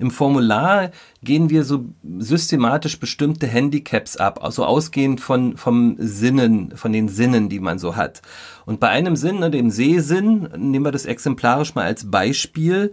Im 0.00 0.10
Formular 0.10 0.92
gehen 1.22 1.50
wir 1.50 1.62
so 1.62 1.84
systematisch 2.18 2.98
bestimmte 2.98 3.46
Handicaps 3.46 4.16
ab, 4.16 4.42
also 4.42 4.64
ausgehend 4.64 5.20
von, 5.20 5.58
vom 5.58 5.96
Sinnen, 5.98 6.74
von 6.74 6.90
den 6.90 7.08
Sinnen, 7.08 7.50
die 7.50 7.60
man 7.60 7.78
so 7.78 7.96
hat. 7.96 8.22
Und 8.64 8.80
bei 8.80 8.88
einem 8.88 9.14
Sinn, 9.14 9.40
ne, 9.40 9.50
dem 9.50 9.70
Sehsinn, 9.70 10.48
nehmen 10.56 10.86
wir 10.86 10.90
das 10.90 11.04
exemplarisch 11.04 11.74
mal 11.74 11.84
als 11.84 12.10
Beispiel, 12.10 12.92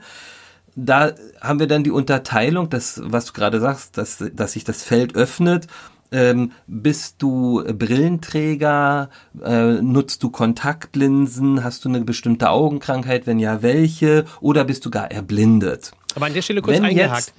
da 0.75 1.13
haben 1.39 1.59
wir 1.59 1.67
dann 1.67 1.85
die 1.85 1.91
Unterteilung, 1.91 2.69
das, 2.69 3.01
was 3.01 3.25
du 3.25 3.33
gerade 3.33 3.61
sagst, 3.61 3.97
dass, 3.97 4.21
dass 4.33 4.51
sich 4.51 4.65
das 4.65 4.83
Feld 4.83 5.15
öffnet. 5.15 5.67
Ähm, 6.11 6.51
bist 6.67 7.21
du 7.21 7.63
Brillenträger? 7.73 9.09
Äh, 9.41 9.81
nutzt 9.81 10.23
du 10.23 10.29
Kontaktlinsen? 10.29 11.63
Hast 11.63 11.85
du 11.85 11.89
eine 11.89 12.01
bestimmte 12.01 12.49
Augenkrankheit? 12.49 13.27
Wenn 13.27 13.39
ja, 13.39 13.61
welche? 13.61 14.25
Oder 14.41 14.65
bist 14.65 14.85
du 14.85 14.89
gar 14.89 15.09
erblindet? 15.09 15.93
Aber 16.17 16.25
an 16.25 16.33
der 16.33 16.41
Stelle 16.41 16.63
kurz 16.63 16.77
Wenn 16.77 16.85
eingehakt. 16.85 17.31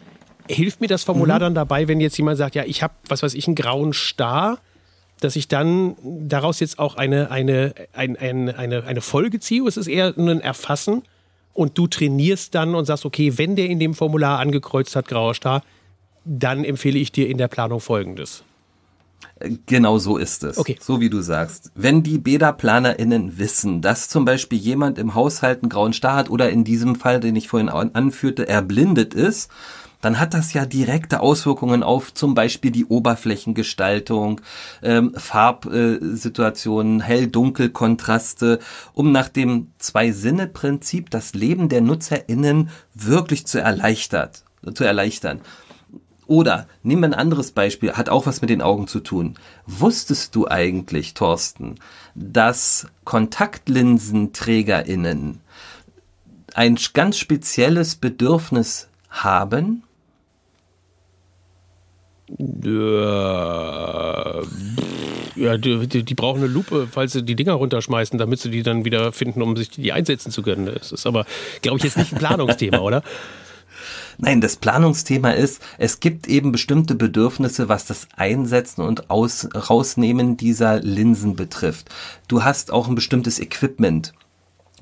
Hilft 0.49 0.81
mir 0.81 0.87
das 0.87 1.03
Formular 1.03 1.41
dann 1.41 1.53
dabei, 1.53 1.89
wenn 1.89 2.01
jetzt 2.01 2.17
jemand 2.17 2.39
sagt, 2.39 2.55
ja, 2.55 2.63
ich 2.65 2.81
habe, 2.83 2.95
was 3.09 3.25
weiß 3.25 3.35
ich, 3.35 3.49
einen 3.49 3.57
grauen 3.57 3.93
Star, 3.93 4.59
dass 5.19 5.35
ich 5.35 5.49
dann 5.49 5.97
daraus 6.03 6.61
jetzt 6.61 6.79
auch 6.79 6.95
eine, 6.95 7.33
eine, 7.33 7.75
ein, 7.93 8.17
ein, 8.17 8.49
eine, 8.49 8.85
eine 8.85 9.01
Folge 9.01 9.41
ziehe? 9.41 9.67
Es 9.67 9.77
ist 9.77 9.89
eher 9.89 10.15
ein 10.17 10.41
Erfassen 10.41 11.03
und 11.55 11.77
du 11.77 11.89
trainierst 11.89 12.55
dann 12.55 12.77
und 12.77 12.85
sagst, 12.85 13.05
okay, 13.05 13.37
wenn 13.37 13.57
der 13.57 13.67
in 13.67 13.81
dem 13.81 13.95
Formular 13.95 14.39
angekreuzt 14.39 14.95
hat, 14.95 15.09
grauer 15.09 15.35
Star, 15.35 15.65
dann 16.25 16.65
empfehle 16.65 17.01
ich 17.01 17.11
dir 17.11 17.29
in 17.29 17.37
der 17.37 17.49
Planung 17.49 17.81
Folgendes. 17.81 18.45
Genau 19.67 19.99
so 19.99 20.17
ist 20.17 20.43
es. 20.45 20.59
Okay. 20.59 20.77
So 20.81 21.01
wie 21.01 21.11
du 21.11 21.21
sagst. 21.21 21.71
Wenn 21.75 22.03
die 22.03 22.19
Bäderplanerinnen 22.19 23.39
wissen, 23.39 23.83
dass 23.83 24.09
zum 24.09 24.25
Beispiel 24.25 24.59
jemand 24.59 24.99
im 24.99 25.15
Haushalt 25.15 25.63
einen 25.63 25.71
grauen 25.71 25.93
Star 25.93 26.17
hat 26.17 26.31
oder 26.31 26.51
in 26.51 26.65
diesem 26.65 26.97
Fall, 26.97 27.21
den 27.21 27.37
ich 27.37 27.49
vorhin 27.49 27.69
an- 27.69 27.91
anführte, 27.95 28.49
erblindet 28.49 29.15
ist, 29.15 29.51
dann 30.01 30.21
hat 30.21 30.33
das 30.33 30.53
ja 30.53 30.65
direkte 30.65 31.21
Auswirkungen 31.21 31.83
auf 31.83 32.15
zum 32.15 32.35
Beispiel 32.35 32.71
die 32.71 32.85
Oberflächengestaltung, 32.87 34.41
ähm, 34.83 35.13
Farbsituationen, 35.17 37.01
Hell-Dunkel-Kontraste, 37.01 38.61
um 38.93 39.11
nach 39.11 39.29
dem 39.29 39.73
Zwei-Sinne-Prinzip 39.79 41.11
das 41.11 41.35
Leben 41.35 41.69
der 41.69 41.81
NutzerInnen 41.81 42.71
wirklich 42.95 43.47
zu 43.47 43.61
erleichtert, 43.61 44.45
zu 44.75 44.85
erleichtern. 44.85 45.41
Oder 46.29 46.69
nehmen 46.83 47.03
wir 47.03 47.09
ein 47.09 47.15
anderes 47.15 47.51
Beispiel, 47.53 47.93
hat 47.95 48.11
auch 48.11 48.27
was 48.27 48.43
mit 48.43 48.51
den 48.51 48.61
Augen 48.61 48.87
zu 48.87 49.01
tun. 49.01 49.39
Wusstest 49.67 50.37
du 50.37 50.47
eigentlich, 50.47 51.15
Thorsten, 51.15 51.77
dass 52.15 52.87
KontaktlinsenträgerInnen 53.05 55.41
ein 56.53 56.79
ganz 56.93 57.17
spezielles 57.17 57.97
Bedürfnis 57.97 58.91
haben? 59.09 59.85
Äh, 62.39 62.59
ja, 65.35 65.57
die, 65.57 65.87
die, 65.87 66.03
die 66.03 66.15
brauchen 66.15 66.43
eine 66.43 66.53
Lupe, 66.53 66.89
falls 66.91 67.13
sie 67.13 67.23
die 67.23 67.37
Dinger 67.37 67.55
runterschmeißen, 67.55 68.19
damit 68.19 68.41
sie 68.41 68.51
die 68.51 68.63
dann 68.63 68.85
wieder 68.85 69.13
finden, 69.13 69.41
um 69.41 69.57
sich 69.57 69.71
die 69.71 69.93
einsetzen 69.93 70.31
zu 70.31 70.43
können. 70.43 70.67
Das 70.67 70.93
ist 70.93 71.07
aber, 71.07 71.25
glaube 71.63 71.79
ich, 71.79 71.85
jetzt 71.85 71.97
nicht 71.97 72.13
ein 72.13 72.19
Planungsthema, 72.19 72.81
oder? 72.81 73.03
Nein, 74.21 74.41
das 74.41 74.57
Planungsthema 74.57 75.31
ist, 75.31 75.63
es 75.79 76.01
gibt 76.01 76.27
eben 76.27 76.51
bestimmte 76.51 76.97
Bedürfnisse, 76.97 77.69
was 77.69 77.87
das 77.87 78.09
Einsetzen 78.17 78.83
und 78.83 79.11
Aus, 79.11 79.49
Rausnehmen 79.55 80.37
dieser 80.37 80.81
Linsen 80.81 81.37
betrifft. 81.37 81.89
Du 82.27 82.43
hast 82.43 82.73
auch 82.73 82.89
ein 82.89 82.97
bestimmtes 82.97 83.39
Equipment. 83.39 84.13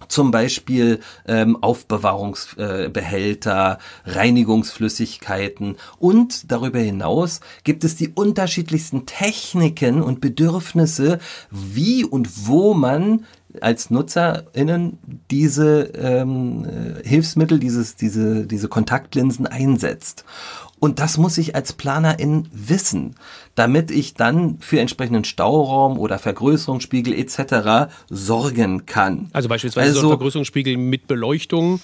Zum 0.09 0.31
Beispiel 0.31 1.01
ähm, 1.27 1.63
Aufbewahrungsbehälter, 1.63 3.79
äh, 4.07 4.11
Reinigungsflüssigkeiten 4.11 5.77
und 5.99 6.51
darüber 6.51 6.79
hinaus 6.79 7.41
gibt 7.65 7.83
es 7.83 7.97
die 7.97 8.11
unterschiedlichsten 8.11 9.07
Techniken 9.07 10.03
und 10.03 10.21
Bedürfnisse, 10.21 11.19
wie 11.51 12.05
und 12.05 12.47
wo 12.47 12.75
man 12.75 13.25
als 13.63 13.91
NutzerInnen 13.91 14.99
diese 15.31 15.91
ähm, 15.95 16.65
äh, 16.65 17.07
Hilfsmittel, 17.09 17.59
dieses, 17.59 17.97
diese, 17.97 18.47
diese 18.47 18.69
Kontaktlinsen 18.69 19.47
einsetzt. 19.47 20.25
Und 20.79 20.99
das 20.99 21.17
muss 21.17 21.39
ich 21.39 21.55
als 21.55 21.73
Planerin 21.73 22.49
wissen, 22.53 23.15
damit 23.55 23.91
ich 23.91 24.13
dann 24.15 24.59
für 24.61 24.79
entsprechenden 24.79 25.25
Stauraum 25.25 25.99
oder 25.99 26.19
Vergrößerungsspiegel 26.19 27.15
etc. 27.15 27.91
sorgen 28.11 28.85
kann. 28.85 29.31
Also 29.33 29.49
beispielsweise 29.49 29.93
so 29.93 29.99
ein 29.99 30.05
Also- 30.05 30.09
Vergrößerungsspiegel 30.11 30.77
mit 30.77 31.07
Beleuchtung. 31.07 31.81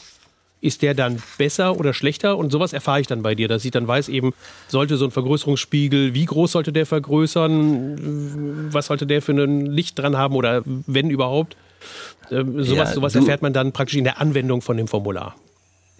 Ist 0.62 0.80
der 0.82 0.94
dann 0.94 1.20
besser 1.38 1.76
oder 1.76 1.92
schlechter? 1.92 2.38
Und 2.38 2.52
sowas 2.52 2.72
erfahre 2.72 3.00
ich 3.00 3.08
dann 3.08 3.22
bei 3.22 3.34
dir, 3.34 3.48
dass 3.48 3.64
ich 3.64 3.72
dann 3.72 3.86
weiß, 3.86 4.08
eben, 4.08 4.32
sollte 4.68 4.96
so 4.96 5.04
ein 5.04 5.10
Vergrößerungsspiegel, 5.10 6.14
wie 6.14 6.24
groß 6.24 6.52
sollte 6.52 6.72
der 6.72 6.86
vergrößern? 6.86 8.72
Was 8.72 8.86
sollte 8.86 9.04
der 9.04 9.22
für 9.22 9.32
ein 9.32 9.66
Licht 9.66 9.98
dran 9.98 10.16
haben 10.16 10.36
oder 10.36 10.62
wenn 10.64 11.10
überhaupt? 11.10 11.56
Ähm, 12.30 12.62
sowas 12.62 12.90
Ja, 12.90 12.94
sowas 12.94 13.14
erfährt 13.16 13.42
man 13.42 13.52
dann 13.52 13.72
praktisch 13.72 13.96
in 13.98 14.04
der 14.04 14.20
Anwendung 14.20 14.62
von 14.62 14.76
dem 14.76 14.86
Formular. 14.86 15.34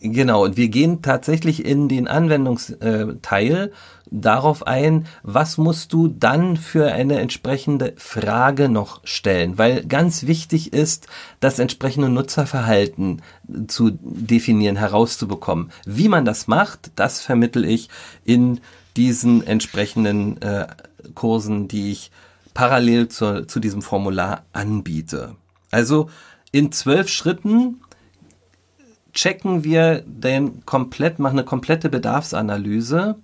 Genau, 0.05 0.43
und 0.45 0.57
wir 0.57 0.69
gehen 0.69 1.01
tatsächlich 1.01 1.65
in 1.65 1.89
den 1.89 2.09
Anwendungsteil 2.09 3.71
darauf 4.11 4.67
ein, 4.67 5.07
was 5.23 5.59
musst 5.59 5.93
du 5.93 6.09
dann 6.09 6.57
für 6.57 6.91
eine 6.93 7.21
entsprechende 7.21 7.95
Frage 7.97 8.69
noch 8.69 9.01
stellen, 9.05 9.59
weil 9.59 9.85
ganz 9.85 10.27
wichtig 10.27 10.73
ist, 10.73 11.07
das 11.39 11.61
entsprechende 11.61 12.09
Nutzerverhalten 12.09 13.23
zu 13.69 13.93
definieren, 14.03 14.75
herauszubekommen. 14.75 15.71
Wie 15.87 16.09
man 16.09 16.25
das 16.25 16.49
macht, 16.49 16.91
das 16.97 17.21
vermittel 17.21 17.65
ich 17.65 17.89
in 18.25 18.61
diesen 18.97 19.47
entsprechenden 19.47 20.43
äh, 20.43 20.67
Kursen, 21.15 21.69
die 21.69 21.93
ich 21.93 22.11
parallel 22.55 23.07
zu, 23.07 23.47
zu 23.47 23.61
diesem 23.61 23.83
Formular 23.83 24.43
anbiete. 24.53 25.37
Also 25.71 26.11
in 26.51 26.73
zwölf 26.73 27.09
Schritten 27.09 27.83
checken 29.13 29.65
wir 29.65 30.03
den 30.07 30.65
komplett, 30.65 31.19
machen 31.19 31.39
eine 31.39 31.45
komplette 31.45 31.89
Bedarfsanalyse, 31.89 33.17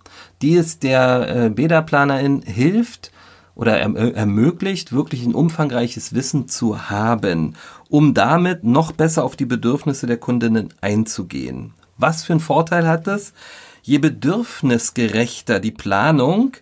die 0.42 0.56
es 0.56 0.78
der 0.78 1.44
äh, 1.46 1.50
Bäderplanerin 1.50 2.42
hilft 2.42 3.10
oder 3.54 3.78
erm 3.78 3.96
ermöglicht, 3.96 4.92
wirklich 4.92 5.24
ein 5.24 5.34
umfangreiches 5.34 6.14
Wissen 6.14 6.48
zu 6.48 6.90
haben, 6.90 7.56
um 7.88 8.14
damit 8.14 8.64
noch 8.64 8.92
besser 8.92 9.24
auf 9.24 9.34
die 9.34 9.46
Bedürfnisse 9.46 10.06
der 10.06 10.18
Kundinnen 10.18 10.72
einzugehen. 10.80 11.74
Was 11.96 12.24
für 12.24 12.34
einen 12.34 12.40
Vorteil 12.40 12.86
hat 12.86 13.06
das? 13.06 13.32
Je 13.82 13.98
bedürfnisgerechter 13.98 15.58
die 15.58 15.72
Planung, 15.72 16.52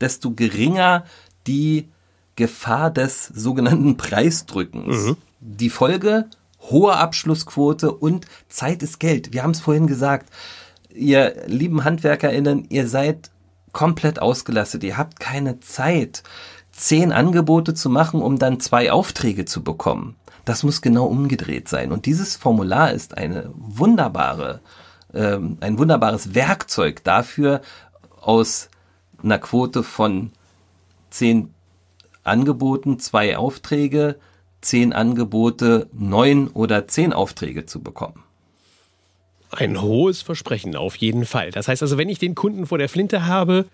desto 0.00 0.30
geringer 0.30 1.04
die 1.46 1.88
Gefahr 2.36 2.90
des 2.90 3.26
sogenannten 3.26 3.96
Preisdrückens. 3.96 5.16
Die 5.40 5.70
Folge, 5.70 6.26
hohe 6.70 6.96
Abschlussquote 6.96 7.92
und 7.92 8.26
Zeit 8.48 8.82
ist 8.82 9.00
Geld. 9.00 9.32
Wir 9.32 9.42
haben 9.42 9.52
es 9.52 9.60
vorhin 9.60 9.86
gesagt. 9.86 10.30
Ihr 10.90 11.44
lieben 11.46 11.84
HandwerkerInnen, 11.84 12.66
ihr 12.70 12.88
seid 12.88 13.30
komplett 13.72 14.20
ausgelastet. 14.20 14.84
Ihr 14.84 14.96
habt 14.96 15.20
keine 15.20 15.60
Zeit, 15.60 16.22
zehn 16.72 17.12
Angebote 17.12 17.74
zu 17.74 17.90
machen, 17.90 18.22
um 18.22 18.38
dann 18.38 18.60
zwei 18.60 18.90
Aufträge 18.90 19.44
zu 19.44 19.62
bekommen. 19.62 20.16
Das 20.44 20.62
muss 20.62 20.80
genau 20.80 21.06
umgedreht 21.06 21.68
sein. 21.68 21.92
Und 21.92 22.06
dieses 22.06 22.36
Formular 22.36 22.92
ist 22.92 23.18
eine 23.18 23.50
wunderbare 23.54 24.60
ähm, 25.16 25.56
ein 25.60 25.78
wunderbares 25.78 26.34
Werkzeug 26.34 27.02
dafür, 27.02 27.62
aus 28.20 28.68
einer 29.22 29.38
Quote 29.38 29.82
von 29.82 30.30
zehn 31.10 31.54
Angeboten 32.22 32.98
zwei 32.98 33.36
Aufträge, 33.36 34.18
zehn 34.66 34.92
Angebote 34.92 35.88
neun 35.92 36.48
oder 36.48 36.88
zehn 36.88 37.12
Aufträge 37.12 37.66
zu 37.66 37.80
bekommen. 37.80 38.22
Ein 39.50 39.80
hohes 39.80 40.22
Versprechen 40.22 40.74
auf 40.74 40.96
jeden 40.96 41.24
Fall. 41.24 41.52
Das 41.52 41.68
heißt 41.68 41.80
also, 41.82 41.96
wenn 41.98 42.08
ich 42.08 42.18
den 42.18 42.34
Kunden 42.34 42.66
vor 42.66 42.78
der 42.78 42.88
Flinte 42.88 43.26
habe, 43.26 43.66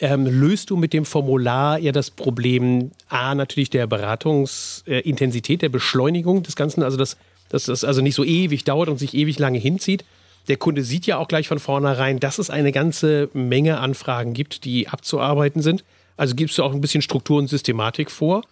ähm, 0.00 0.26
löst 0.26 0.70
du 0.70 0.76
mit 0.76 0.92
dem 0.92 1.04
Formular 1.04 1.78
ja 1.78 1.92
das 1.92 2.10
Problem 2.10 2.92
A 3.08 3.34
natürlich 3.34 3.70
der 3.70 3.86
Beratungsintensität, 3.86 5.58
äh, 5.58 5.60
der 5.60 5.68
Beschleunigung 5.68 6.42
des 6.42 6.56
Ganzen, 6.56 6.82
also 6.82 6.96
dass, 6.96 7.18
dass 7.50 7.64
das 7.64 7.84
also 7.84 8.00
nicht 8.00 8.14
so 8.14 8.24
ewig 8.24 8.64
dauert 8.64 8.88
und 8.88 8.98
sich 8.98 9.14
ewig 9.14 9.38
lange 9.38 9.58
hinzieht. 9.58 10.04
Der 10.48 10.56
Kunde 10.56 10.82
sieht 10.82 11.06
ja 11.06 11.18
auch 11.18 11.28
gleich 11.28 11.46
von 11.46 11.58
vornherein, 11.58 12.18
dass 12.18 12.38
es 12.38 12.50
eine 12.50 12.72
ganze 12.72 13.28
Menge 13.34 13.78
Anfragen 13.78 14.32
gibt, 14.32 14.64
die 14.64 14.88
abzuarbeiten 14.88 15.62
sind. 15.62 15.84
Also 16.16 16.34
gibst 16.34 16.56
du 16.58 16.64
auch 16.64 16.72
ein 16.72 16.80
bisschen 16.80 17.02
Struktur 17.02 17.38
und 17.38 17.48
Systematik 17.48 18.10
vor. 18.10 18.42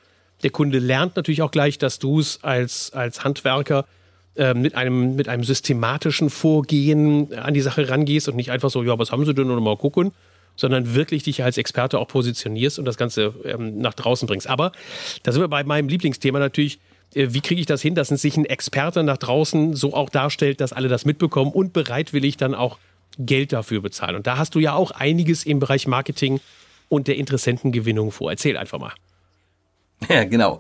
Der 0.43 0.51
Kunde 0.51 0.79
lernt 0.79 1.17
natürlich 1.17 1.43
auch 1.43 1.51
gleich, 1.51 1.79
dass 1.79 1.99
du 1.99 2.21
es 2.21 2.43
als, 2.43 2.93
als 2.93 3.25
Handwerker 3.25 3.85
äh, 4.37 4.55
mit, 4.55 4.75
einem, 4.75 5.17
mit 5.17 5.29
einem 5.29 5.45
systematischen 5.45 6.31
Vorgehen 6.31 7.35
an 7.35 7.53
die 7.53 7.61
Sache 7.61 7.89
rangehst 7.89 8.29
und 8.29 8.37
nicht 8.37 8.51
einfach 8.51 8.71
so, 8.71 8.83
ja, 8.83 8.99
was 8.99 9.13
haben 9.13 9.25
sie 9.25 9.35
denn, 9.35 9.51
oder 9.51 9.61
mal 9.61 9.77
gucken, 9.77 10.13
sondern 10.57 10.95
wirklich 10.95 11.25
dich 11.25 11.43
als 11.43 11.59
Experte 11.59 11.99
auch 11.99 12.09
positionierst 12.09 12.79
und 12.79 12.85
das 12.85 12.97
Ganze 12.97 13.35
ähm, 13.45 13.79
nach 13.79 13.95
draußen 13.95 14.27
bringst. 14.29 14.49
Aber 14.49 14.73
da 15.23 15.33
sind 15.33 15.43
wir 15.43 15.49
bei 15.49 15.65
meinem 15.65 15.89
Lieblingsthema 15.89 16.39
natürlich, 16.39 16.79
äh, 17.15 17.29
wie 17.31 17.41
kriege 17.41 17.61
ich 17.61 17.67
das 17.67 17.83
hin, 17.83 17.95
dass 17.95 18.09
sich 18.09 18.37
ein 18.37 18.45
Experte 18.45 19.03
nach 19.03 19.17
draußen 19.17 19.75
so 19.75 19.95
auch 19.95 20.11
darstellt, 20.11 20.61
dass 20.61 20.73
alle 20.73 20.89
das 20.89 21.05
mitbekommen 21.05 21.53
und 21.53 21.73
bereitwillig 21.73 22.37
dann 22.37 22.55
auch 22.55 22.79
Geld 23.19 23.53
dafür 23.53 23.81
bezahlen. 23.81 24.17
Und 24.17 24.27
da 24.27 24.39
hast 24.39 24.55
du 24.55 24.61
ja 24.61 24.75
auch 24.75 24.93
einiges 24.93 25.45
im 25.45 25.59
Bereich 25.59 25.87
Marketing 25.87 26.41
und 26.89 27.09
der 27.09 27.17
Interessentengewinnung 27.17 28.13
vor. 28.13 28.31
Erzähl 28.31 28.57
einfach 28.57 28.79
mal. 28.79 28.93
Ja, 30.09 30.25
genau. 30.25 30.59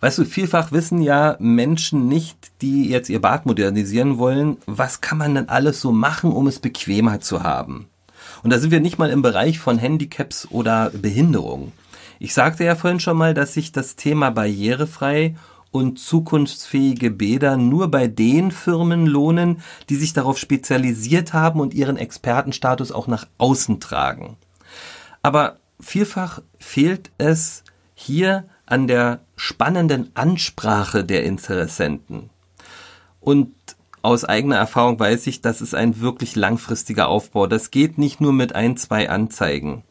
Weißt 0.00 0.18
du, 0.18 0.24
vielfach 0.24 0.70
wissen 0.70 1.00
ja 1.00 1.36
Menschen 1.38 2.08
nicht, 2.08 2.36
die 2.60 2.88
jetzt 2.90 3.08
ihr 3.08 3.20
Bad 3.20 3.46
modernisieren 3.46 4.18
wollen, 4.18 4.58
was 4.66 5.00
kann 5.00 5.18
man 5.18 5.34
denn 5.34 5.48
alles 5.48 5.80
so 5.80 5.92
machen, 5.92 6.30
um 6.30 6.46
es 6.46 6.58
bequemer 6.58 7.20
zu 7.20 7.42
haben? 7.42 7.88
Und 8.42 8.52
da 8.52 8.58
sind 8.58 8.70
wir 8.70 8.80
nicht 8.80 8.98
mal 8.98 9.08
im 9.08 9.22
Bereich 9.22 9.58
von 9.58 9.78
Handicaps 9.78 10.46
oder 10.50 10.90
Behinderung. 10.90 11.72
Ich 12.18 12.34
sagte 12.34 12.64
ja 12.64 12.76
vorhin 12.76 13.00
schon 13.00 13.16
mal, 13.16 13.32
dass 13.32 13.54
sich 13.54 13.72
das 13.72 13.96
Thema 13.96 14.30
barrierefrei 14.30 15.34
und 15.70 15.98
zukunftsfähige 15.98 17.10
Bäder 17.10 17.56
nur 17.56 17.90
bei 17.90 18.06
den 18.06 18.52
Firmen 18.52 19.06
lohnen, 19.06 19.62
die 19.88 19.96
sich 19.96 20.12
darauf 20.12 20.38
spezialisiert 20.38 21.32
haben 21.32 21.60
und 21.60 21.74
ihren 21.74 21.96
Expertenstatus 21.96 22.92
auch 22.92 23.06
nach 23.06 23.26
außen 23.38 23.80
tragen. 23.80 24.36
Aber 25.22 25.56
vielfach 25.80 26.42
fehlt 26.58 27.10
es 27.18 27.64
hier 27.94 28.44
an 28.66 28.86
der 28.86 29.20
spannenden 29.36 30.10
Ansprache 30.14 31.04
der 31.04 31.24
Interessenten. 31.24 32.30
Und 33.20 33.54
aus 34.02 34.24
eigener 34.24 34.56
Erfahrung 34.56 35.00
weiß 35.00 35.26
ich, 35.26 35.40
das 35.40 35.62
ist 35.62 35.74
ein 35.74 36.00
wirklich 36.00 36.36
langfristiger 36.36 37.08
Aufbau. 37.08 37.46
Das 37.46 37.70
geht 37.70 37.96
nicht 37.96 38.20
nur 38.20 38.32
mit 38.32 38.54
ein, 38.54 38.76
zwei 38.76 39.08
Anzeigen. 39.08 39.82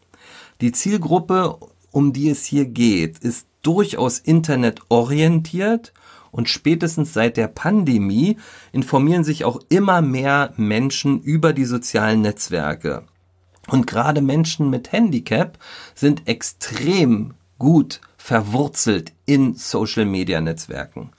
Die 0.62 0.72
Zielgruppe, 0.72 1.58
um 1.92 2.14
die 2.14 2.30
es 2.30 2.46
hier 2.46 2.66
geht, 2.66 3.18
ist 3.20 3.48
durchaus 3.64 4.20
internetorientiert 4.20 5.94
und 6.32 6.50
spätestens 6.50 7.14
seit 7.14 7.38
der 7.38 7.48
Pandemie 7.48 8.38
informieren 8.72 9.24
sich 9.24 9.46
auch 9.46 9.60
immer 9.70 10.02
mehr 10.02 10.54
Menschen 10.58 11.22
über 11.22 11.54
die 11.54 11.66
sozialen 11.66 12.22
Netzwerke. 12.22 13.04
Und 13.68 13.88
gerade 13.88 14.22
Menschen 14.22 14.70
mit 14.70 14.92
Handicap 14.92 15.58
sind 15.96 16.28
extrem 16.28 17.34
gut 17.58 18.02
verwurzelt 18.24 19.12
in 19.26 19.54
Social-Media-Netzwerken. 19.54 21.10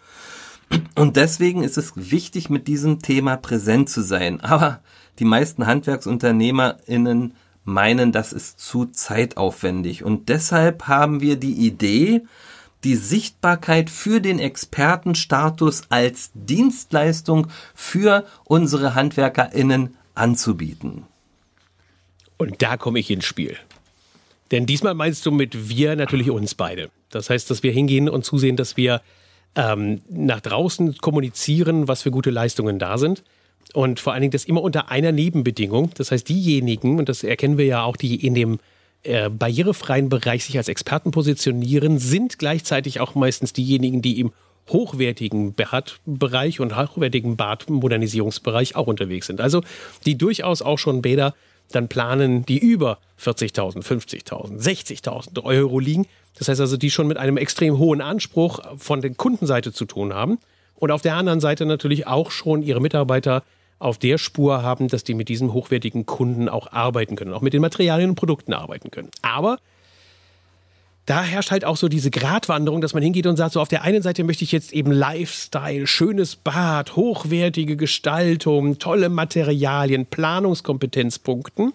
Und 0.95 1.17
deswegen 1.17 1.63
ist 1.63 1.77
es 1.77 1.93
wichtig, 1.97 2.49
mit 2.49 2.67
diesem 2.67 3.01
Thema 3.01 3.37
präsent 3.37 3.91
zu 3.91 4.01
sein. 4.01 4.41
Aber 4.41 4.81
die 5.19 5.27
meisten 5.27 5.67
HandwerksunternehmerInnen 5.67 7.35
meinen, 7.65 8.11
das 8.11 8.33
ist 8.33 8.59
zu 8.59 8.87
zeitaufwendig. 8.87 10.03
Und 10.03 10.31
deshalb 10.31 10.89
haben 10.89 11.21
wir 11.21 11.37
die 11.37 11.53
Idee, 11.53 12.23
die 12.85 12.97
Sichtbarkeit 12.97 13.91
für 13.91 14.23
den 14.23 14.39
Expertenstatus 14.39 15.83
als 15.91 16.31
Dienstleistung 16.33 17.49
für 17.75 18.25
unsere 18.45 18.95
HandwerkerInnen 18.95 19.95
anzubieten. 20.15 21.05
Und 22.39 22.63
da 22.63 22.79
komme 22.79 22.99
ich 22.99 23.11
ins 23.11 23.27
Spiel. 23.27 23.59
Denn 24.51 24.67
diesmal 24.67 24.95
meinst 24.95 25.25
du 25.27 25.31
mit 25.31 25.69
wir 25.69 25.97
natürlich 25.97 26.31
uns 26.31 26.55
beide. 26.55 26.91
Das 27.11 27.31
heißt, 27.31 27.51
dass 27.51 27.63
wir 27.63 27.73
hingehen 27.73 28.09
und 28.09 28.25
zusehen, 28.25 28.57
dass 28.57 28.77
wir 28.77 29.01
ähm, 29.57 30.03
nach 30.09 30.41
draußen 30.41 30.99
kommunizieren, 30.99 31.89
was 31.89 32.03
für 32.03 32.11
gute 32.11 32.31
Leistungen 32.31 32.79
da 32.79 32.99
sind. 32.99 33.23
Und 33.73 34.01
vor 34.01 34.13
allen 34.13 34.23
Dingen 34.23 34.33
das 34.33 34.45
immer 34.45 34.63
unter 34.63 34.91
einer 34.91 35.13
Nebenbedingung. 35.13 35.91
Das 35.97 36.11
heißt, 36.11 36.29
diejenigen, 36.29 36.99
und 36.99 37.09
das 37.09 37.25
erkennen 37.25 37.57
wir 37.57 37.65
ja 37.65 37.83
auch, 37.85 37.97
die 37.97 38.25
in 38.27 38.35
dem 38.35 38.59
äh, 39.03 39.31
barrierefreien 39.31 40.09
Bereich 40.09 40.45
sich 40.45 40.57
als 40.59 40.69
Experten 40.69 41.11
positionieren, 41.11 41.99
sind 41.99 42.39
gleichzeitig 42.39 43.01
auch 43.01 43.15
meistens 43.15 43.53
diejenigen, 43.53 44.03
die 44.03 44.21
im 44.21 44.33
hochwertigen 44.71 45.55
Badbereich 45.55 46.61
und 46.61 46.77
hochwertigen 46.77 47.37
Badmodernisierungsbereich 47.37 48.77
auch 48.77 48.87
unterwegs 48.87 49.27
sind. 49.27 49.41
Also 49.41 49.63
die 50.07 50.17
durchaus 50.17 50.63
auch 50.63 50.79
schon 50.79 51.03
Bäder 51.03 51.35
dann 51.73 51.89
planen, 51.89 52.45
die 52.47 52.59
über 52.59 52.99
40.000, 53.21 53.83
50.000, 53.83 54.61
60.000 54.61 55.43
Euro 55.45 55.79
liegen. 55.79 56.07
Das 56.39 56.49
heißt 56.49 56.61
also, 56.61 56.77
die 56.77 56.91
schon 56.91 57.07
mit 57.07 57.17
einem 57.17 57.37
extrem 57.37 57.79
hohen 57.79 58.01
Anspruch 58.01 58.61
von 58.77 59.01
der 59.01 59.15
Kundenseite 59.15 59.73
zu 59.73 59.85
tun 59.85 60.15
haben. 60.15 60.39
Und 60.77 60.91
auf 60.91 61.03
der 61.03 61.17
anderen 61.17 61.41
Seite 61.41 61.67
natürlich 61.67 62.07
auch 62.07 62.31
schon 62.31 62.63
ihre 62.63 62.81
Mitarbeiter 62.81 63.43
auf 63.79 63.99
der 63.99 64.19
Spur 64.19 64.63
haben, 64.63 64.89
dass 64.89 65.05
die 65.05 65.15
mit 65.15 65.29
diesen 65.29 65.53
hochwertigen 65.53 66.07
Kunden 66.07 66.49
auch 66.49 66.73
arbeiten 66.73 67.17
können, 67.17 67.33
auch 67.33 67.43
mit 67.43 67.53
den 67.53 67.61
Materialien 67.61 68.11
und 68.11 68.17
Produkten 68.17 68.53
arbeiten 68.53 68.91
können. 68.91 69.11
Aber 69.23 69.59
da 71.07 71.23
herrscht 71.23 71.51
halt 71.51 71.65
auch 71.65 71.77
so 71.77 71.89
diese 71.89 72.11
Gratwanderung, 72.11 72.81
dass 72.81 72.95
man 72.95 73.03
hingeht 73.03 73.27
und 73.27 73.37
sagt, 73.37 73.53
so 73.53 73.61
auf 73.61 73.69
der 73.69 73.83
einen 73.83 74.03
Seite 74.03 74.25
möchte 74.25 74.45
ich 74.45 74.53
jetzt 74.53 74.73
eben 74.73 74.91
Lifestyle, 74.91 75.87
schönes 75.87 76.37
Bad, 76.37 76.97
hochwertige 76.97 77.77
Gestaltung, 77.77 78.79
tolle 78.79 79.11
Materialien, 79.11 80.07
Planungskompetenzpunkten. 80.07 81.75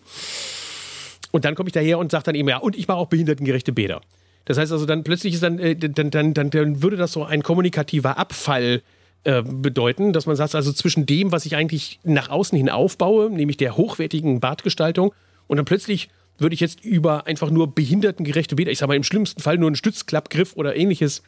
Und 1.32 1.46
dann 1.46 1.54
komme 1.54 1.70
ich 1.70 1.74
daher 1.74 2.00
und 2.00 2.12
sage 2.12 2.24
dann 2.24 2.36
eben, 2.36 2.50
ja, 2.50 2.58
und 2.58 2.76
ich 2.76 2.88
mache 2.88 2.98
auch 2.98 3.08
behindertengerechte 3.08 3.72
Bäder. 3.72 4.02
Das 4.46 4.58
heißt 4.58 4.72
also, 4.72 4.88
dann 4.88 5.04
plötzlich 5.04 5.36
ist 5.36 5.44
dann, 5.44 5.60
äh, 5.60 5.76
dann, 5.76 6.10
dann, 6.10 6.34
dann, 6.34 6.50
dann 6.50 6.82
würde 6.82 6.98
das 6.98 7.12
so 7.12 7.24
ein 7.24 7.44
kommunikativer 7.44 8.18
Abfall 8.18 8.82
äh, 9.26 9.44
bedeuten, 9.44 10.12
dass 10.12 10.26
man 10.26 10.36
sagt, 10.36 10.56
also 10.56 10.74
zwischen 10.74 11.06
dem, 11.06 11.32
was 11.32 11.46
ich 11.46 11.56
eigentlich 11.56 12.00
nach 12.04 12.30
außen 12.30 12.58
hin 12.58 12.70
aufbaue, 12.70 13.30
nämlich 13.30 13.58
der 13.58 13.78
hochwertigen 13.78 14.40
Badgestaltung, 14.40 15.14
und 15.46 15.58
dann 15.58 15.66
plötzlich 15.66 16.10
würde 16.42 16.54
ich 16.54 16.60
jetzt 16.60 16.84
über 16.84 17.28
einfach 17.28 17.50
nur 17.50 17.74
behindertengerechte 17.74 18.56
Bäder, 18.56 18.72
ich 18.72 18.80
sage 18.80 18.90
mal 18.90 18.96
im 18.96 19.04
schlimmsten 19.04 19.42
Fall 19.42 19.58
nur 19.58 19.68
einen 19.68 19.76
Stützklappgriff 19.76 20.56
oder 20.56 20.76
ähnliches, 20.76 21.24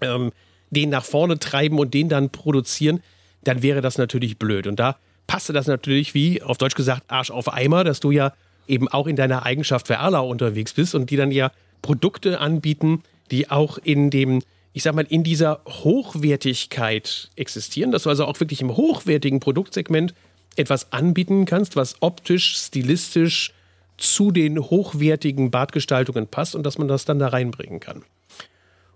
ähm, 0.00 0.32
den 0.70 0.90
nach 0.90 1.04
vorne 1.04 1.38
treiben 1.38 1.78
und 1.78 1.94
den 1.94 2.08
dann 2.08 2.30
produzieren, 2.30 3.00
dann 3.44 3.62
wäre 3.62 3.80
das 3.80 3.98
natürlich 3.98 4.38
blöd. 4.38 4.66
Und 4.66 4.76
da 4.76 4.96
passte 5.26 5.52
das 5.52 5.66
natürlich, 5.66 6.14
wie 6.14 6.42
auf 6.42 6.58
Deutsch 6.58 6.74
gesagt, 6.74 7.04
Arsch 7.08 7.30
auf 7.30 7.52
Eimer, 7.52 7.84
dass 7.84 8.00
du 8.00 8.10
ja 8.10 8.32
eben 8.66 8.88
auch 8.88 9.06
in 9.06 9.16
deiner 9.16 9.44
Eigenschaft 9.44 9.88
für 9.88 9.94
Erlau 9.94 10.28
unterwegs 10.28 10.72
bist 10.74 10.94
und 10.94 11.10
die 11.10 11.16
dann 11.16 11.32
ja 11.32 11.50
Produkte 11.82 12.40
anbieten, 12.40 13.02
die 13.30 13.50
auch 13.50 13.78
in 13.78 14.10
dem, 14.10 14.42
ich 14.72 14.82
sag 14.82 14.94
mal, 14.94 15.06
in 15.08 15.24
dieser 15.24 15.60
Hochwertigkeit 15.66 17.30
existieren, 17.36 17.90
dass 17.90 18.04
du 18.04 18.10
also 18.10 18.26
auch 18.26 18.38
wirklich 18.38 18.60
im 18.60 18.76
hochwertigen 18.76 19.40
Produktsegment 19.40 20.14
etwas 20.56 20.92
anbieten 20.92 21.44
kannst, 21.44 21.76
was 21.76 21.96
optisch, 22.00 22.56
stilistisch, 22.56 23.52
zu 24.00 24.30
den 24.30 24.58
hochwertigen 24.58 25.50
Badgestaltungen 25.50 26.26
passt 26.26 26.54
und 26.54 26.64
dass 26.64 26.78
man 26.78 26.88
das 26.88 27.04
dann 27.04 27.18
da 27.18 27.28
reinbringen 27.28 27.80
kann. 27.80 28.02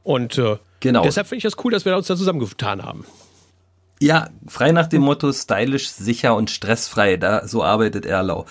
Und 0.03 0.39
äh, 0.39 0.57
genau. 0.81 1.03
deshalb 1.03 1.27
finde 1.27 1.39
ich 1.39 1.45
das 1.45 1.65
cool, 1.65 1.73
dass 1.73 1.85
wir 1.85 1.97
uns 1.97 2.07
da 2.07 2.17
zusammengetan 2.17 2.83
haben. 2.83 3.05
Ja, 4.01 4.29
frei 4.47 4.73
nach 4.73 4.87
dem 4.87 5.03
Motto 5.03 5.33
stylisch, 5.33 5.89
sicher 5.89 6.35
und 6.37 6.51
stressfrei. 6.51 7.17
Da 7.17 7.47
so 7.47 7.63
arbeitet 7.63 8.07
Erlau. 8.07 8.45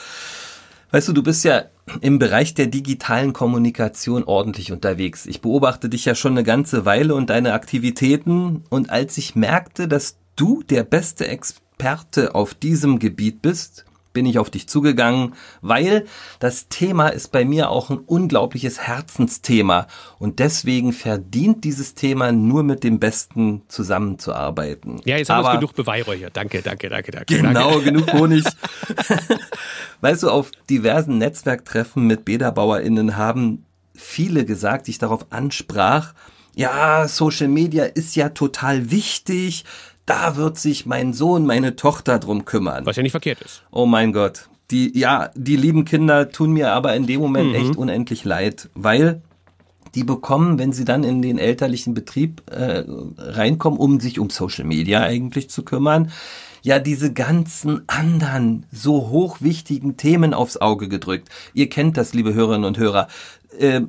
Weißt 0.92 1.08
du, 1.08 1.14
du 1.14 1.24
bist 1.24 1.44
ja 1.44 1.66
im 2.02 2.18
Bereich 2.18 2.54
der 2.54 2.68
digitalen 2.68 3.34
Kommunikation 3.34 4.24
ordentlich 4.24 4.72
unterwegs. 4.72 5.26
Ich 5.26 5.42
beobachte 5.42 5.90
dich 5.90 6.06
ja 6.06 6.16
schon 6.16 6.34
eine 6.34 6.44
ganze 6.44 6.86
Weile 6.86 7.14
und 7.16 7.30
deine 7.30 7.54
Aktivitäten. 7.54 8.64
Und 8.70 8.90
als 8.90 9.18
ich 9.18 9.36
merkte, 9.36 9.88
dass 9.88 10.18
du 10.36 10.64
der 10.64 10.84
beste 10.84 11.28
Experte 11.28 12.36
auf 12.36 12.54
diesem 12.54 13.00
Gebiet 13.00 13.42
bist, 13.42 13.86
bin 14.14 14.26
ich 14.26 14.40
auf 14.40 14.50
dich 14.50 14.68
zugegangen, 14.68 15.34
weil 15.62 16.06
das 16.40 16.70
Thema 16.70 17.10
ist 17.10 17.32
bei 17.32 17.44
mir 17.44 17.70
auch 17.70 17.90
ein 17.90 17.98
unglaubliches 17.98 18.80
Herzensthema 18.80 19.88
und 20.20 20.40
deswegen 20.40 20.94
verdient 20.94 21.64
dieses 21.64 21.96
Thema 21.96 22.32
nur 22.32 22.64
mit 22.64 22.84
dem 22.84 23.00
Besten 23.00 23.64
zusammenzuarbeiten. 23.68 25.02
Ja, 25.06 25.18
jetzt 25.18 25.30
haben 25.30 25.44
wir 25.44 25.56
genug 25.56 25.76
Beweihräucher. 25.76 26.30
Danke, 26.32 26.62
danke, 26.62 26.90
danke, 26.90 27.12
danke. 27.12 27.36
Genau, 27.36 27.72
danke. 27.72 27.84
genug 27.92 28.14
Honig. 28.14 28.46
weißt 30.02 30.24
du, 30.24 30.30
auf 30.30 30.52
diversen 30.70 31.18
Netzwerktreffen 31.18 32.06
mit 32.06 32.26
BEDA-BauerInnen 32.26 33.18
haben 33.18 33.66
viele 33.96 34.46
gesagt, 34.46 34.88
die 34.88 34.92
ich 34.92 35.00
darauf 35.00 35.32
ansprach, 35.32 36.14
ja, 36.56 37.08
Social 37.08 37.48
Media 37.48 37.86
ist 37.86 38.16
ja 38.16 38.30
total 38.30 38.92
wichtig, 38.92 39.66
da 40.06 40.36
wird 40.36 40.58
sich 40.58 40.86
mein 40.86 41.14
Sohn, 41.14 41.46
meine 41.46 41.76
Tochter 41.76 42.20
drum 42.20 42.46
kümmern. 42.46 42.86
Was 42.86 42.96
ja 42.96 43.04
nicht 43.04 43.12
verkehrt 43.12 43.42
ist. 43.42 43.64
Oh 43.72 43.86
mein 43.86 44.14
Gott. 44.14 44.50
Die, 44.72 44.98
ja, 44.98 45.30
die 45.36 45.56
lieben 45.56 45.86
Kinder 45.86 46.30
tun 46.30 46.52
mir 46.52 46.72
aber 46.72 46.96
in 46.96 47.06
dem 47.06 47.22
Moment 47.22 47.50
mhm. 47.50 47.56
echt 47.56 47.76
unendlich 47.76 48.24
leid, 48.26 48.70
weil 48.74 49.22
die 49.96 50.04
bekommen, 50.04 50.58
wenn 50.58 50.74
sie 50.74 50.86
dann 50.86 51.04
in 51.04 51.22
den 51.22 51.38
elterlichen 51.38 51.94
Betrieb 51.94 52.42
äh, 52.50 52.84
reinkommen, 53.18 53.80
um 53.80 54.00
sich 54.00 54.20
um 54.20 54.30
Social 54.30 54.66
Media 54.66 55.02
eigentlich 55.02 55.50
zu 55.50 55.64
kümmern, 55.64 56.12
ja 56.64 56.80
diese 56.80 57.14
ganzen 57.14 57.84
anderen 57.88 58.66
so 58.72 59.10
hochwichtigen 59.10 59.98
Themen 59.98 60.34
aufs 60.34 60.58
Auge 60.58 60.88
gedrückt. 60.88 61.30
Ihr 61.54 61.70
kennt 61.70 61.98
das, 61.98 62.14
liebe 62.14 62.34
Hörerinnen 62.34 62.66
und 62.66 62.78
Hörer. 62.78 63.08
Äh, 63.60 63.82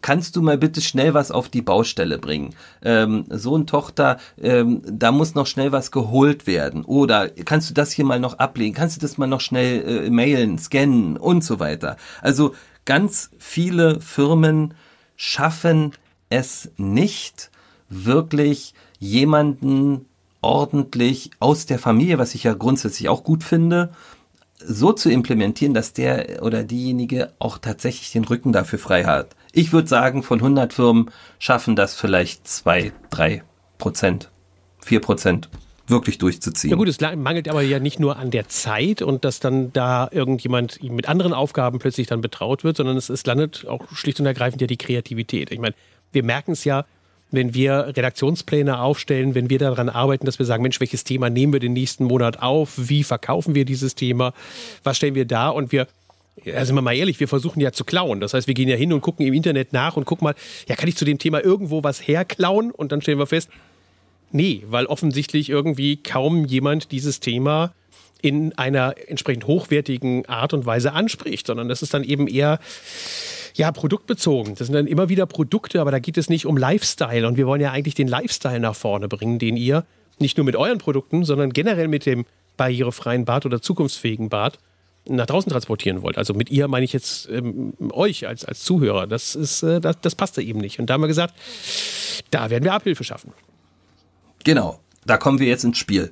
kannst 0.00 0.36
du 0.36 0.42
mal 0.42 0.58
bitte 0.58 0.80
schnell 0.80 1.14
was 1.14 1.30
auf 1.30 1.48
die 1.48 1.62
Baustelle 1.62 2.18
bringen? 2.18 2.54
Ähm, 2.84 3.24
Sohn, 3.30 3.66
Tochter, 3.66 4.18
ähm, 4.40 4.82
da 4.84 5.12
muss 5.12 5.34
noch 5.34 5.46
schnell 5.46 5.72
was 5.72 5.90
geholt 5.90 6.46
werden. 6.46 6.84
Oder 6.84 7.28
kannst 7.28 7.70
du 7.70 7.74
das 7.74 7.92
hier 7.92 8.04
mal 8.04 8.20
noch 8.20 8.38
ablegen? 8.38 8.74
Kannst 8.74 8.96
du 8.96 9.00
das 9.00 9.18
mal 9.18 9.26
noch 9.26 9.40
schnell 9.40 10.06
äh, 10.06 10.10
mailen, 10.10 10.58
scannen 10.58 11.16
und 11.16 11.44
so 11.44 11.60
weiter? 11.60 11.96
Also 12.20 12.54
ganz 12.84 13.30
viele 13.38 14.00
Firmen 14.00 14.74
schaffen 15.16 15.92
es 16.30 16.70
nicht, 16.76 17.50
wirklich 17.88 18.74
jemanden 18.98 20.06
ordentlich 20.40 21.30
aus 21.38 21.66
der 21.66 21.78
Familie, 21.78 22.18
was 22.18 22.34
ich 22.34 22.44
ja 22.44 22.54
grundsätzlich 22.54 23.08
auch 23.08 23.22
gut 23.22 23.44
finde, 23.44 23.92
so 24.58 24.92
zu 24.92 25.10
implementieren, 25.10 25.74
dass 25.74 25.92
der 25.92 26.42
oder 26.42 26.64
diejenige 26.64 27.32
auch 27.38 27.58
tatsächlich 27.58 28.12
den 28.12 28.24
Rücken 28.24 28.52
dafür 28.52 28.78
frei 28.78 29.04
hat. 29.04 29.34
Ich 29.52 29.72
würde 29.72 29.88
sagen, 29.88 30.22
von 30.22 30.38
100 30.38 30.72
Firmen 30.72 31.10
schaffen 31.38 31.76
das 31.76 31.94
vielleicht 31.94 32.48
zwei, 32.48 32.92
drei 33.10 33.42
Prozent, 33.78 34.30
vier 34.80 35.00
Prozent 35.00 35.50
wirklich 35.88 36.18
durchzuziehen. 36.18 36.70
Ja 36.70 36.76
gut, 36.76 36.88
es 36.88 37.00
mangelt 37.00 37.48
aber 37.48 37.62
ja 37.62 37.78
nicht 37.78 38.00
nur 38.00 38.16
an 38.16 38.30
der 38.30 38.48
Zeit 38.48 39.02
und 39.02 39.24
dass 39.24 39.40
dann 39.40 39.72
da 39.72 40.08
irgendjemand 40.10 40.82
mit 40.82 41.08
anderen 41.08 41.34
Aufgaben 41.34 41.78
plötzlich 41.78 42.06
dann 42.06 42.20
betraut 42.20 42.64
wird, 42.64 42.78
sondern 42.78 42.96
es, 42.96 43.10
es 43.10 43.26
landet 43.26 43.66
auch 43.68 43.86
schlicht 43.92 44.18
und 44.20 44.26
ergreifend 44.26 44.60
ja 44.60 44.66
die 44.66 44.78
Kreativität. 44.78 45.52
Ich 45.52 45.58
meine, 45.58 45.74
wir 46.12 46.22
merken 46.22 46.52
es 46.52 46.64
ja, 46.64 46.86
wenn 47.30 47.54
wir 47.54 47.92
Redaktionspläne 47.96 48.80
aufstellen, 48.80 49.34
wenn 49.34 49.50
wir 49.50 49.58
daran 49.58 49.88
arbeiten, 49.88 50.26
dass 50.26 50.38
wir 50.38 50.46
sagen, 50.46 50.62
Mensch, 50.62 50.80
welches 50.80 51.04
Thema 51.04 51.30
nehmen 51.30 51.52
wir 51.52 51.60
den 51.60 51.72
nächsten 51.72 52.04
Monat 52.04 52.40
auf? 52.42 52.74
Wie 52.76 53.04
verkaufen 53.04 53.54
wir 53.54 53.64
dieses 53.64 53.94
Thema? 53.94 54.34
Was 54.84 54.98
stellen 54.98 55.14
wir 55.14 55.24
da? 55.24 55.48
Und 55.48 55.72
wir 55.72 55.88
also 56.46 56.66
sind 56.66 56.74
wir 56.74 56.82
mal 56.82 56.96
ehrlich, 56.96 57.20
wir 57.20 57.28
versuchen 57.28 57.60
ja 57.60 57.72
zu 57.72 57.84
klauen. 57.84 58.20
Das 58.20 58.34
heißt, 58.34 58.46
wir 58.46 58.54
gehen 58.54 58.68
ja 58.68 58.76
hin 58.76 58.92
und 58.92 59.00
gucken 59.00 59.26
im 59.26 59.34
Internet 59.34 59.72
nach 59.72 59.96
und 59.96 60.04
gucken 60.04 60.24
mal, 60.24 60.34
ja, 60.68 60.76
kann 60.76 60.88
ich 60.88 60.96
zu 60.96 61.04
dem 61.04 61.18
Thema 61.18 61.44
irgendwo 61.44 61.84
was 61.84 62.06
herklauen? 62.06 62.70
Und 62.70 62.92
dann 62.92 63.02
stellen 63.02 63.18
wir 63.18 63.26
fest, 63.26 63.50
nee, 64.30 64.64
weil 64.66 64.86
offensichtlich 64.86 65.50
irgendwie 65.50 65.96
kaum 66.02 66.44
jemand 66.44 66.90
dieses 66.90 67.20
Thema 67.20 67.74
in 68.22 68.56
einer 68.56 68.94
entsprechend 69.08 69.46
hochwertigen 69.46 70.26
Art 70.26 70.54
und 70.54 70.64
Weise 70.64 70.92
anspricht, 70.92 71.48
sondern 71.48 71.68
das 71.68 71.82
ist 71.82 71.92
dann 71.92 72.04
eben 72.04 72.28
eher 72.28 72.60
ja, 73.54 73.70
produktbezogen. 73.72 74.54
Das 74.54 74.68
sind 74.68 74.74
dann 74.74 74.86
immer 74.86 75.08
wieder 75.08 75.26
Produkte, 75.26 75.80
aber 75.80 75.90
da 75.90 75.98
geht 75.98 76.16
es 76.16 76.30
nicht 76.30 76.46
um 76.46 76.56
Lifestyle. 76.56 77.26
Und 77.26 77.36
wir 77.36 77.46
wollen 77.46 77.60
ja 77.60 77.72
eigentlich 77.72 77.94
den 77.94 78.08
Lifestyle 78.08 78.60
nach 78.60 78.76
vorne 78.76 79.08
bringen, 79.08 79.38
den 79.38 79.56
ihr 79.56 79.84
nicht 80.18 80.38
nur 80.38 80.46
mit 80.46 80.56
euren 80.56 80.78
Produkten, 80.78 81.24
sondern 81.24 81.52
generell 81.52 81.88
mit 81.88 82.06
dem 82.06 82.24
barrierefreien 82.56 83.24
Bad 83.24 83.44
oder 83.44 83.60
zukunftsfähigen 83.60 84.28
Bad 84.28 84.58
nach 85.06 85.26
draußen 85.26 85.50
transportieren 85.50 86.02
wollt. 86.02 86.18
Also 86.18 86.34
mit 86.34 86.50
ihr 86.50 86.68
meine 86.68 86.84
ich 86.84 86.92
jetzt 86.92 87.28
ähm, 87.28 87.74
euch 87.90 88.26
als, 88.26 88.44
als 88.44 88.62
Zuhörer. 88.62 89.06
Das, 89.06 89.34
ist, 89.34 89.62
äh, 89.62 89.80
das, 89.80 90.00
das 90.00 90.14
passte 90.14 90.42
eben 90.42 90.60
nicht. 90.60 90.78
Und 90.78 90.86
da 90.86 90.94
haben 90.94 91.00
wir 91.00 91.08
gesagt, 91.08 91.34
da 92.30 92.50
werden 92.50 92.64
wir 92.64 92.72
Abhilfe 92.72 93.04
schaffen. 93.04 93.32
Genau, 94.44 94.80
da 95.04 95.16
kommen 95.16 95.38
wir 95.38 95.48
jetzt 95.48 95.64
ins 95.64 95.78
Spiel. 95.78 96.10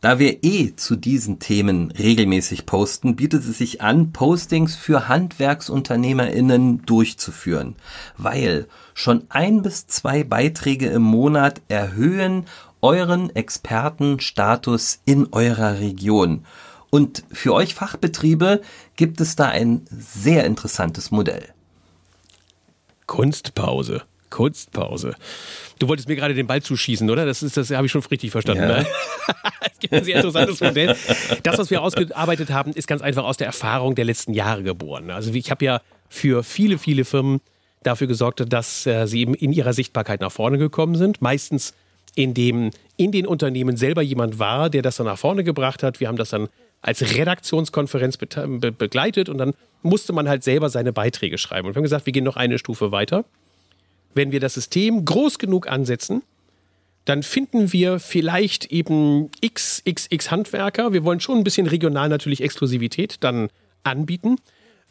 Da 0.00 0.20
wir 0.20 0.44
eh 0.44 0.76
zu 0.76 0.94
diesen 0.94 1.40
Themen 1.40 1.90
regelmäßig 1.90 2.66
posten, 2.66 3.16
bietet 3.16 3.42
es 3.42 3.58
sich 3.58 3.80
an, 3.80 4.12
Postings 4.12 4.76
für 4.76 5.08
HandwerksunternehmerInnen 5.08 6.86
durchzuführen, 6.86 7.74
weil 8.16 8.68
schon 8.94 9.24
ein 9.28 9.62
bis 9.62 9.88
zwei 9.88 10.22
Beiträge 10.22 10.86
im 10.86 11.02
Monat 11.02 11.62
erhöhen 11.66 12.46
euren 12.80 13.34
Expertenstatus 13.34 15.00
in 15.04 15.32
eurer 15.32 15.80
Region. 15.80 16.44
Und 16.90 17.22
für 17.30 17.52
euch 17.54 17.74
Fachbetriebe 17.74 18.62
gibt 18.96 19.20
es 19.20 19.36
da 19.36 19.48
ein 19.48 19.82
sehr 19.90 20.44
interessantes 20.44 21.10
Modell. 21.10 21.44
Kunstpause. 23.06 24.02
Kunstpause. 24.30 25.14
Du 25.78 25.88
wolltest 25.88 26.08
mir 26.08 26.16
gerade 26.16 26.34
den 26.34 26.46
Ball 26.46 26.62
zuschießen, 26.62 27.08
oder? 27.08 27.24
Das 27.24 27.42
ist, 27.42 27.56
das 27.56 27.70
habe 27.70 27.86
ich 27.86 27.92
schon 27.92 28.02
richtig 28.02 28.30
verstanden. 28.30 28.62
Ja. 28.62 28.78
Ne? 28.80 28.86
es 29.72 29.78
gibt 29.80 29.94
ein 29.94 30.04
sehr 30.04 30.16
interessantes 30.16 30.60
Modell. 30.60 30.96
Das, 31.42 31.58
was 31.58 31.70
wir 31.70 31.82
ausgearbeitet 31.82 32.50
haben, 32.50 32.72
ist 32.72 32.86
ganz 32.86 33.00
einfach 33.00 33.24
aus 33.24 33.36
der 33.36 33.46
Erfahrung 33.46 33.94
der 33.94 34.04
letzten 34.04 34.34
Jahre 34.34 34.62
geboren. 34.62 35.10
Also 35.10 35.32
ich 35.32 35.50
habe 35.50 35.64
ja 35.64 35.80
für 36.08 36.42
viele, 36.42 36.78
viele 36.78 37.04
Firmen 37.04 37.40
dafür 37.82 38.06
gesorgt, 38.06 38.44
dass 38.52 38.86
äh, 38.86 39.06
sie 39.06 39.20
eben 39.20 39.34
in 39.34 39.52
ihrer 39.52 39.72
Sichtbarkeit 39.72 40.20
nach 40.20 40.32
vorne 40.32 40.58
gekommen 40.58 40.96
sind. 40.96 41.22
Meistens 41.22 41.74
indem 42.14 42.70
in 42.96 43.12
den 43.12 43.26
Unternehmen 43.26 43.76
selber 43.76 44.02
jemand 44.02 44.38
war, 44.38 44.70
der 44.70 44.82
das 44.82 44.96
dann 44.96 45.06
nach 45.06 45.18
vorne 45.18 45.44
gebracht 45.44 45.82
hat. 45.82 46.00
Wir 46.00 46.08
haben 46.08 46.16
das 46.16 46.30
dann 46.30 46.48
als 46.80 47.16
Redaktionskonferenz 47.16 48.16
be 48.16 48.72
begleitet 48.72 49.28
und 49.28 49.38
dann 49.38 49.54
musste 49.82 50.12
man 50.12 50.28
halt 50.28 50.44
selber 50.44 50.70
seine 50.70 50.92
Beiträge 50.92 51.38
schreiben. 51.38 51.68
Und 51.68 51.74
wir 51.74 51.80
haben 51.80 51.84
gesagt, 51.84 52.06
wir 52.06 52.12
gehen 52.12 52.24
noch 52.24 52.36
eine 52.36 52.58
Stufe 52.58 52.92
weiter. 52.92 53.24
Wenn 54.14 54.32
wir 54.32 54.40
das 54.40 54.54
System 54.54 55.04
groß 55.04 55.38
genug 55.38 55.68
ansetzen, 55.68 56.22
dann 57.04 57.22
finden 57.22 57.72
wir 57.72 58.00
vielleicht 58.00 58.66
eben 58.66 59.30
XXX 59.44 60.30
Handwerker. 60.30 60.92
Wir 60.92 61.04
wollen 61.04 61.20
schon 61.20 61.38
ein 61.38 61.44
bisschen 61.44 61.66
regional 61.66 62.08
natürlich 62.08 62.42
Exklusivität 62.42 63.16
dann 63.20 63.48
anbieten, 63.82 64.36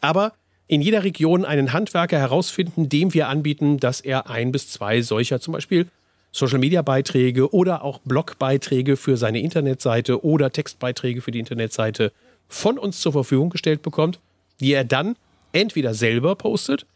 aber 0.00 0.32
in 0.66 0.82
jeder 0.82 1.04
Region 1.04 1.44
einen 1.44 1.72
Handwerker 1.72 2.18
herausfinden, 2.18 2.88
dem 2.88 3.14
wir 3.14 3.28
anbieten, 3.28 3.78
dass 3.78 4.00
er 4.00 4.28
ein 4.28 4.52
bis 4.52 4.68
zwei 4.68 5.00
solcher 5.00 5.40
zum 5.40 5.52
Beispiel 5.52 5.86
Social-Media-Beiträge 6.32 7.52
oder 7.52 7.82
auch 7.84 8.00
Blogbeiträge 8.00 8.96
für 8.96 9.16
seine 9.16 9.40
Internetseite 9.40 10.24
oder 10.24 10.50
Textbeiträge 10.50 11.22
für 11.22 11.30
die 11.30 11.38
Internetseite 11.38 12.12
von 12.48 12.78
uns 12.78 13.00
zur 13.00 13.12
Verfügung 13.12 13.50
gestellt 13.50 13.82
bekommt, 13.82 14.20
die 14.60 14.72
er 14.72 14.84
dann 14.84 15.16
entweder 15.52 15.94
selber 15.94 16.34
postet, 16.36 16.86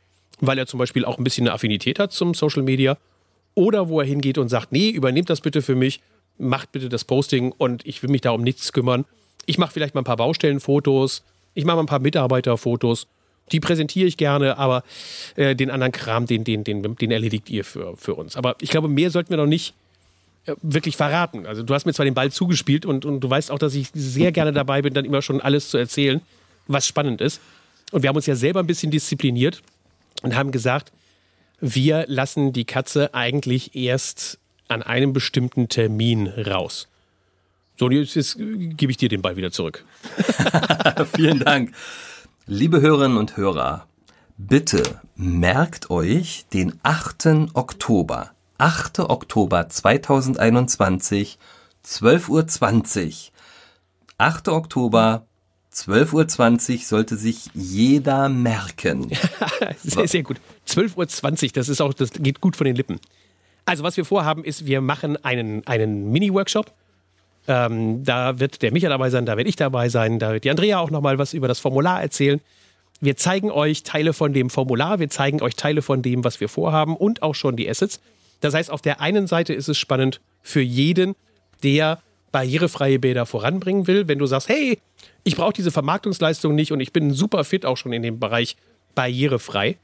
weil 0.41 0.59
er 0.59 0.67
zum 0.67 0.79
Beispiel 0.79 1.05
auch 1.05 1.19
ein 1.19 1.25
bisschen 1.25 1.47
eine 1.47 1.55
Affinität 1.55 1.99
hat 1.99 2.13
zum 2.13 2.35
Social 2.35 2.63
Media, 2.63 2.97
oder 3.55 3.89
wo 3.89 4.01
er 4.01 4.07
hingeht 4.07 4.39
und 4.39 4.49
sagt, 4.49 4.73
nee, 4.73 4.89
übernehmt 4.89 5.29
das 5.29 5.41
bitte 5.41 5.63
für 5.63 5.75
mich, 5.75 6.01
macht 6.39 6.73
bitte 6.73 6.89
das 6.89 7.05
Posting 7.05 7.53
und 7.57 7.87
ich 7.87 8.03
will 8.03 8.11
mich 8.11 8.23
da 8.23 8.31
um 8.31 8.43
nichts 8.43 8.73
kümmern. 8.73 9.05
Ich 9.45 9.59
mache 9.59 9.73
vielleicht 9.73 9.95
mal 9.95 10.01
ein 10.01 10.05
paar 10.05 10.17
Baustellenfotos, 10.17 11.23
ich 11.55 11.65
mache 11.65 11.77
mal 11.77 11.83
ein 11.83 11.87
paar 11.87 11.99
Mitarbeiterfotos 11.99 13.07
die 13.53 13.61
präsentiere 13.61 14.07
ich 14.07 14.17
gerne, 14.17 14.59
aber 14.59 14.83
äh, 15.37 15.55
den 15.55 15.71
anderen 15.71 15.93
Kram, 15.93 16.27
den, 16.27 16.45
den, 16.45 16.65
den, 16.65 16.97
den 16.97 17.11
erledigt 17.11 17.51
ihr 17.51 17.65
für, 17.65 17.97
für 17.97 18.15
uns. 18.15 18.37
Aber 18.37 18.57
ich 18.61 18.71
glaube, 18.71 18.89
mehr 18.89 19.11
sollten 19.11 19.31
wir 19.31 19.37
noch 19.37 19.47
nicht 19.47 19.75
äh, 20.47 20.55
wirklich 20.63 20.97
verraten. 20.97 21.47
Also 21.47 21.63
du 21.63 21.75
hast 21.75 21.87
mir 21.87 21.93
zwar 21.93 22.05
den 22.05 22.15
Ball 22.15 22.33
zugespielt 22.33 22.85
und, 22.85 23.05
und 23.05 23.21
du 23.21 23.31
weißt 23.31 23.51
auch, 23.51 23.59
dass 23.59 23.75
ich 23.75 23.91
sehr 23.95 24.33
gerne 24.33 24.53
dabei 24.53 24.83
bin, 24.83 24.95
dann 24.95 25.05
immer 25.05 25.23
schon 25.23 25.41
alles 25.41 25.69
zu 25.69 25.79
erzählen, 25.79 26.21
was 26.67 26.87
spannend 26.87 27.21
ist. 27.21 27.41
Und 27.93 28.03
wir 28.03 28.09
haben 28.09 28.17
uns 28.17 28.27
ja 28.27 28.35
selber 28.35 28.61
ein 28.61 28.67
bisschen 28.67 28.91
diszipliniert 28.91 29.63
und 30.23 30.35
haben 30.35 30.51
gesagt, 30.51 30.93
wir 31.61 32.07
lassen 32.09 32.53
die 32.53 32.65
Katze 32.65 33.15
eigentlich 33.15 33.77
erst 33.77 34.39
an 34.67 34.83
einem 34.83 35.13
bestimmten 35.13 35.69
Termin 35.69 36.27
raus. 36.27 36.89
So, 37.79 37.91
jetzt, 37.91 38.17
jetzt 38.17 38.37
gebe 38.39 38.91
ich 38.91 38.97
dir 38.97 39.09
den 39.09 39.23
Ball 39.23 39.37
wieder 39.37 39.53
zurück. 39.53 39.85
Vielen 41.15 41.39
Dank. 41.39 41.73
Liebe 42.47 42.81
Hörerinnen 42.81 43.19
und 43.19 43.37
Hörer, 43.37 43.87
bitte 44.37 45.01
merkt 45.15 45.91
euch 45.91 46.45
den 46.53 46.81
8. 46.83 47.51
Oktober. 47.55 48.33
8. 48.59 48.99
Oktober 48.99 49.69
2021, 49.69 51.39
12.20 51.87 53.07
Uhr. 53.07 53.13
8. 54.19 54.49
Oktober, 54.49 55.25
12.20 55.73 56.73
Uhr 56.73 56.79
sollte 56.81 57.17
sich 57.17 57.49
jeder 57.55 58.29
merken. 58.29 59.13
sehr, 59.85 60.09
sehr 60.09 60.23
gut. 60.25 60.41
12.20 60.67 61.45
Uhr, 61.45 61.51
das 61.55 61.69
ist 61.69 61.81
auch, 61.81 61.95
das 61.95 62.11
geht 62.11 62.41
gut 62.41 62.57
von 62.57 62.65
den 62.65 62.75
Lippen. 62.75 62.99
Also, 63.67 63.85
was 63.85 63.97
wir 63.97 64.05
vorhaben, 64.05 64.43
ist, 64.43 64.67
wir 64.67 64.81
machen 64.81 65.17
einen, 65.25 65.65
einen 65.69 66.11
Mini-Workshop 66.11 66.73
Ähm, 67.49 68.05
da 68.05 68.39
wird 68.39 68.63
der 68.63 68.73
Micha 68.73 68.89
dabei 68.89 69.11
sein, 69.11 69.27
da 69.27 69.37
werde 69.37 69.51
ich 69.51 69.57
dabei 69.57 69.89
sein, 69.89 70.19
da 70.19 70.33
wird 70.33 70.45
die 70.45 70.51
Andrea 70.51 70.79
auch 70.79 70.91
nochmal 70.91 71.19
was 71.19 71.35
über 71.35 71.49
das 71.49 71.59
Formular 71.59 72.01
erzählen. 72.01 72.41
Wir 73.01 73.17
zeigen 73.17 73.51
euch 73.51 73.83
Teile 73.83 74.13
von 74.13 74.33
dem 74.33 74.49
Formular, 74.49 75.01
wir 75.01 75.11
zeigen 75.11 75.43
euch 75.43 75.57
Teile 75.57 75.83
von 75.83 76.03
dem, 76.03 76.23
was 76.23 76.41
wir 76.41 76.49
vorhaben 76.49 76.97
und 76.97 77.23
auch 77.23 77.35
schon 77.35 77.57
die 77.57 77.69
Assets. 77.69 78.01
Das 78.41 78.55
heißt, 78.55 78.71
auf 78.71 78.81
der 78.81 79.01
einen 79.01 79.27
Seite 79.27 79.55
ist 79.55 79.69
es 79.69 79.77
spannend 79.77 80.21
für 80.43 80.61
jeden, 80.61 81.17
der 81.65 82.01
barrierefreie 82.31 82.99
Bäder 82.99 83.27
voranbringen 83.27 83.87
will. 83.87 84.09
Wenn 84.09 84.19
du 84.19 84.27
sagst, 84.27 84.49
hey, 84.49 84.79
ich 85.25 85.37
brauche 85.37 85.53
diese 85.53 85.71
Vermarktungsleistung 85.71 86.55
nicht 86.55 86.73
und 86.73 86.81
ich 86.81 86.93
bin 86.93 87.13
super 87.13 87.45
fit 87.45 87.67
auch 87.67 87.77
schon 87.77 87.93
in 87.93 88.03
dem 88.03 88.21
Bereich 88.21 88.57
barrierefrei, 88.95 89.77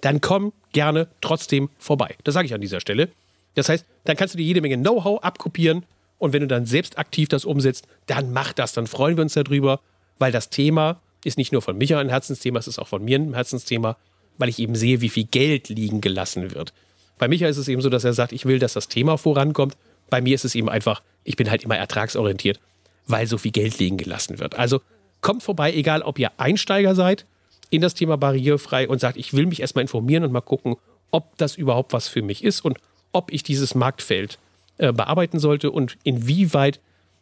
dann 0.00 0.20
komm 0.20 0.52
gerne 0.72 1.08
trotzdem 1.20 1.70
vorbei. 1.78 2.14
Das 2.24 2.34
sage 2.34 2.46
ich 2.46 2.54
an 2.54 2.60
dieser 2.60 2.80
Stelle. 2.80 3.08
Das 3.54 3.68
heißt, 3.68 3.84
dann 4.04 4.16
kannst 4.16 4.34
du 4.34 4.38
dir 4.38 4.44
jede 4.44 4.60
Menge 4.60 4.76
Know-how 4.76 5.22
abkopieren 5.22 5.84
und 6.18 6.32
wenn 6.32 6.40
du 6.40 6.46
dann 6.46 6.66
selbst 6.66 6.98
aktiv 6.98 7.28
das 7.28 7.44
umsetzt, 7.44 7.86
dann 8.06 8.32
mach 8.32 8.52
das. 8.52 8.72
Dann 8.72 8.86
freuen 8.86 9.16
wir 9.16 9.22
uns 9.22 9.34
darüber, 9.34 9.80
weil 10.18 10.32
das 10.32 10.50
Thema 10.50 11.00
ist 11.24 11.38
nicht 11.38 11.52
nur 11.52 11.62
von 11.62 11.76
Micha 11.76 11.98
ein 11.98 12.08
Herzensthema, 12.08 12.58
es 12.58 12.68
ist 12.68 12.78
auch 12.78 12.88
von 12.88 13.04
mir 13.04 13.18
ein 13.18 13.34
Herzensthema, 13.34 13.96
weil 14.38 14.48
ich 14.48 14.58
eben 14.58 14.74
sehe, 14.74 15.00
wie 15.00 15.08
viel 15.08 15.24
Geld 15.24 15.68
liegen 15.68 16.00
gelassen 16.00 16.54
wird. 16.54 16.72
Bei 17.18 17.28
Micha 17.28 17.46
ist 17.46 17.56
es 17.56 17.68
eben 17.68 17.80
so, 17.80 17.88
dass 17.88 18.04
er 18.04 18.12
sagt, 18.12 18.32
ich 18.32 18.44
will, 18.44 18.58
dass 18.58 18.74
das 18.74 18.88
Thema 18.88 19.16
vorankommt. 19.16 19.76
Bei 20.10 20.20
mir 20.20 20.34
ist 20.34 20.44
es 20.44 20.54
eben 20.54 20.68
einfach, 20.68 21.02
ich 21.22 21.36
bin 21.36 21.50
halt 21.50 21.62
immer 21.62 21.76
ertragsorientiert, 21.76 22.60
weil 23.06 23.26
so 23.26 23.38
viel 23.38 23.52
Geld 23.52 23.78
liegen 23.78 23.96
gelassen 23.96 24.38
wird. 24.38 24.56
Also 24.56 24.80
kommt 25.20 25.42
vorbei, 25.42 25.72
egal 25.72 26.02
ob 26.02 26.18
ihr 26.18 26.30
Einsteiger 26.36 26.94
seid 26.94 27.24
in 27.70 27.80
das 27.80 27.94
Thema 27.94 28.16
barrierefrei 28.16 28.88
und 28.88 29.00
sagt, 29.00 29.16
ich 29.16 29.32
will 29.32 29.46
mich 29.46 29.60
erstmal 29.60 29.82
informieren 29.82 30.24
und 30.24 30.32
mal 30.32 30.40
gucken, 30.40 30.76
ob 31.10 31.36
das 31.38 31.56
überhaupt 31.56 31.92
was 31.92 32.08
für 32.08 32.22
mich 32.22 32.44
ist 32.44 32.64
und 32.64 32.78
ob 33.12 33.32
ich 33.32 33.42
dieses 33.42 33.74
Marktfeld 33.74 34.38
äh, 34.78 34.92
bearbeiten 34.92 35.38
sollte 35.38 35.70
und 35.70 35.96
inwieweit 36.02 36.80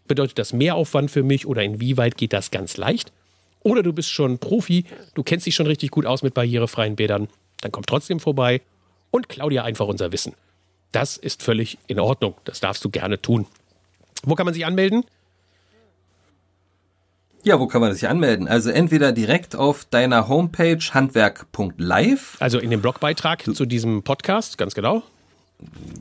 bedeutet 0.09 0.39
das 0.39 0.53
Mehraufwand 0.53 1.11
für 1.11 1.23
mich 1.23 1.47
oder 1.47 1.63
inwieweit 1.63 2.17
geht 2.17 2.33
das 2.33 2.51
ganz 2.51 2.77
leicht. 2.77 3.13
Oder 3.61 3.83
du 3.83 3.93
bist 3.93 4.11
schon 4.11 4.39
Profi, 4.39 4.85
du 5.15 5.23
kennst 5.23 5.47
dich 5.47 5.55
schon 5.55 5.67
richtig 5.67 5.91
gut 5.91 6.07
aus 6.07 6.23
mit 6.23 6.35
barrierefreien 6.35 6.97
Bädern, 6.97 7.29
dann 7.61 7.71
komm 7.71 7.87
trotzdem 7.87 8.19
vorbei 8.19 8.61
und 9.11 9.29
klau 9.29 9.49
dir 9.49 9.65
einfach 9.65 9.87
unser 9.87 10.11
Wissen. 10.13 10.35
Das 10.91 11.17
ist 11.17 11.43
völlig 11.43 11.79
in 11.87 12.01
Ordnung, 12.01 12.35
das 12.45 12.61
darfst 12.61 12.85
du 12.85 12.91
gerne 12.91 13.21
tun. 13.23 13.47
Wo 14.25 14.35
kann 14.35 14.47
man 14.47 14.55
sich 14.55 14.67
anmelden? 14.67 15.05
Ja, 17.45 17.59
wo 17.59 17.67
kann 17.67 17.81
man 17.81 17.93
sich 17.93 18.09
anmelden? 18.09 18.47
Also 18.47 18.71
entweder 18.71 19.13
direkt 19.13 19.57
auf 19.57 19.85
deiner 19.85 20.29
Homepage 20.29 20.79
handwerk.live. 20.79 22.37
Also 22.39 22.61
in 22.61 22.71
dem 22.71 22.81
Blogbeitrag 22.81 23.43
zu 23.43 23.67
diesem 23.67 24.05
Podcast, 24.05 24.59
ganz 24.59 24.75
genau. 24.75 25.03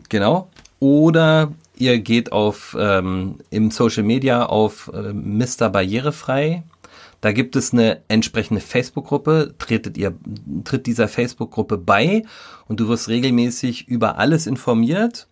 Genau. 0.10 0.50
Oder 0.82 1.54
ihr 1.78 2.00
geht 2.00 2.32
auf 2.32 2.76
ähm, 2.78 3.36
im 3.52 3.70
Social 3.70 4.02
Media 4.02 4.48
auf 4.48 4.92
äh, 4.92 5.14
Mr. 5.14 5.70
Barrierefrei. 5.70 6.64
Da 7.22 7.32
gibt 7.32 7.56
es 7.56 7.72
eine 7.72 8.02
entsprechende 8.08 8.62
Facebook-Gruppe. 8.62 9.54
Tretet 9.60 9.96
ihr, 9.96 10.16
tritt 10.64 10.88
dieser 10.88 11.08
Facebook-Gruppe 11.08 11.78
bei 11.78 12.24
und 12.68 12.80
du 12.80 12.88
wirst 12.88 13.10
regelmäßig 13.10 13.88
über 13.90 14.18
alles 14.18 14.48
informiert. 14.48 15.28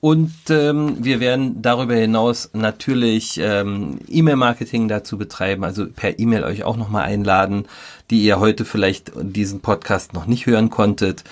Und 0.00 0.34
ähm, 0.50 0.96
wir 1.02 1.20
werden 1.20 1.62
darüber 1.62 1.94
hinaus 1.94 2.50
natürlich 2.52 3.40
ähm, 3.40 3.98
E-Mail-Marketing 4.08 4.88
dazu 4.88 5.16
betreiben, 5.16 5.64
also 5.64 5.86
per 5.86 6.18
E-Mail 6.18 6.44
euch 6.44 6.64
auch 6.64 6.76
nochmal 6.76 7.04
einladen, 7.04 7.64
die 8.10 8.22
ihr 8.22 8.40
heute 8.40 8.66
vielleicht 8.66 9.12
diesen 9.16 9.60
Podcast 9.60 10.12
noch 10.12 10.26
nicht 10.26 10.44
hören 10.44 10.68
konntet. 10.68 11.24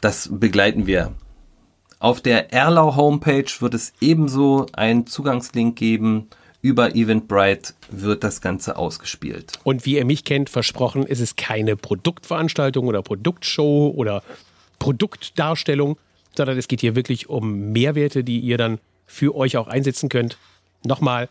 Das 0.00 0.28
begleiten 0.32 0.88
wir. 0.88 1.12
Auf 2.06 2.20
der 2.20 2.52
Erlau 2.52 2.94
Homepage 2.94 3.50
wird 3.58 3.74
es 3.74 3.92
ebenso 4.00 4.66
einen 4.72 5.08
Zugangslink 5.08 5.76
geben. 5.76 6.28
Über 6.62 6.94
Eventbrite 6.94 7.74
wird 7.90 8.22
das 8.22 8.40
Ganze 8.40 8.76
ausgespielt. 8.76 9.54
Und 9.64 9.84
wie 9.86 9.96
ihr 9.96 10.04
mich 10.04 10.22
kennt, 10.22 10.48
versprochen, 10.48 11.02
ist 11.02 11.18
es 11.18 11.34
keine 11.34 11.74
Produktveranstaltung 11.74 12.86
oder 12.86 13.02
Produktshow 13.02 13.92
oder 13.92 14.22
Produktdarstellung, 14.78 15.98
sondern 16.36 16.56
es 16.56 16.68
geht 16.68 16.80
hier 16.80 16.94
wirklich 16.94 17.28
um 17.28 17.72
Mehrwerte, 17.72 18.22
die 18.22 18.38
ihr 18.38 18.56
dann 18.56 18.78
für 19.04 19.34
euch 19.34 19.56
auch 19.56 19.66
einsetzen 19.66 20.08
könnt. 20.08 20.38
Nochmal, 20.84 21.28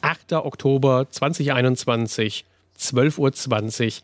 8. 0.00 0.32
Oktober 0.32 1.06
2021, 1.08 2.44
12.20 2.76 3.86
Uhr. 3.86 4.02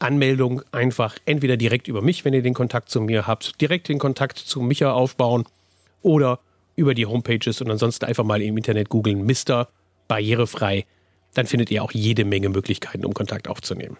Anmeldung 0.00 0.62
einfach 0.72 1.16
entweder 1.24 1.56
direkt 1.56 1.88
über 1.88 2.02
mich, 2.02 2.24
wenn 2.24 2.34
ihr 2.34 2.42
den 2.42 2.54
Kontakt 2.54 2.90
zu 2.90 3.00
mir 3.00 3.26
habt, 3.26 3.60
direkt 3.60 3.88
den 3.88 3.98
Kontakt 3.98 4.38
zu 4.38 4.60
Micha 4.60 4.92
aufbauen 4.92 5.44
oder 6.02 6.40
über 6.76 6.94
die 6.94 7.06
Homepages 7.06 7.60
und 7.60 7.70
ansonsten 7.70 8.06
einfach 8.06 8.24
mal 8.24 8.40
im 8.42 8.56
Internet 8.56 8.88
googeln, 8.88 9.24
Mister 9.24 9.68
barrierefrei. 10.08 10.86
Dann 11.34 11.46
findet 11.46 11.70
ihr 11.70 11.84
auch 11.84 11.92
jede 11.92 12.24
Menge 12.24 12.48
Möglichkeiten, 12.48 13.04
um 13.04 13.14
Kontakt 13.14 13.46
aufzunehmen. 13.46 13.96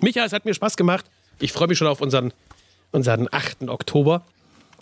Micha, 0.00 0.24
es 0.24 0.32
hat 0.32 0.44
mir 0.44 0.52
Spaß 0.52 0.76
gemacht. 0.76 1.06
Ich 1.40 1.52
freue 1.52 1.68
mich 1.68 1.78
schon 1.78 1.88
auf 1.88 2.00
unseren, 2.00 2.32
unseren 2.92 3.28
8. 3.30 3.68
Oktober 3.68 4.24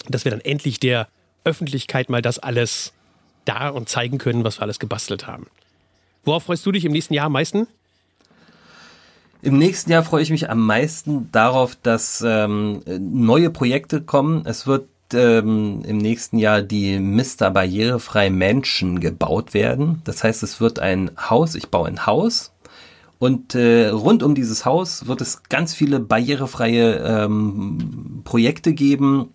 dass 0.09 0.25
wir 0.25 0.31
dann 0.31 0.41
endlich 0.41 0.81
der 0.81 1.09
Öffentlichkeit 1.45 2.09
mal 2.09 2.23
das 2.23 2.39
alles 2.39 2.93
da 3.45 3.69
und 3.69 3.89
zeigen 3.89 4.19
können, 4.19 4.45
was 4.45 4.59
wir 4.59 4.63
alles 4.63 4.79
gebastelt 4.79 5.27
haben. 5.27 5.47
Worauf 6.25 6.45
freust 6.45 6.65
du 6.65 6.73
dich 6.73 6.85
im 6.85 6.93
nächsten 6.93 7.15
Jahr 7.15 7.27
am 7.27 7.33
meisten? 7.33 7.67
Im 9.43 9.59
nächsten 9.59 9.91
Jahr 9.91 10.05
freue 10.05 10.23
ich 10.23 10.31
mich 10.31 10.49
am 10.49 10.65
meisten 10.65 11.29
darauf, 11.33 11.75
dass 11.75 12.23
ähm, 12.25 12.81
neue 12.87 13.51
Projekte 13.51 14.01
kommen. 14.01 14.47
Es 14.47 14.69
wird 14.69 14.89
ähm, 15.13 15.83
im 15.85 15.99
nächsten 15.99 16.39
Jahr 16.39 16.63
die 16.63 17.01
Mr. 17.01 17.51
Barrierefrei 17.51 18.31
Menschen 18.31 19.01
gebaut 19.01 19.53
werden. 19.53 20.01
Das 20.05 20.23
heißt, 20.23 20.45
es 20.45 20.61
wird 20.61 20.79
ein 20.79 21.11
Haus, 21.19 21.57
ich 21.57 21.71
baue 21.71 21.89
ein 21.89 22.07
Haus 22.07 22.53
und 23.19 23.57
äh, 23.57 23.89
rund 23.89 24.23
um 24.23 24.37
dieses 24.37 24.65
Haus 24.65 25.07
wird 25.07 25.21
es 25.21 25.43
ganz 25.49 25.75
viele 25.75 25.99
barrierefreie 25.99 26.97
ähm, 27.05 28.23
Projekte 28.25 28.73
geben, 28.73 29.35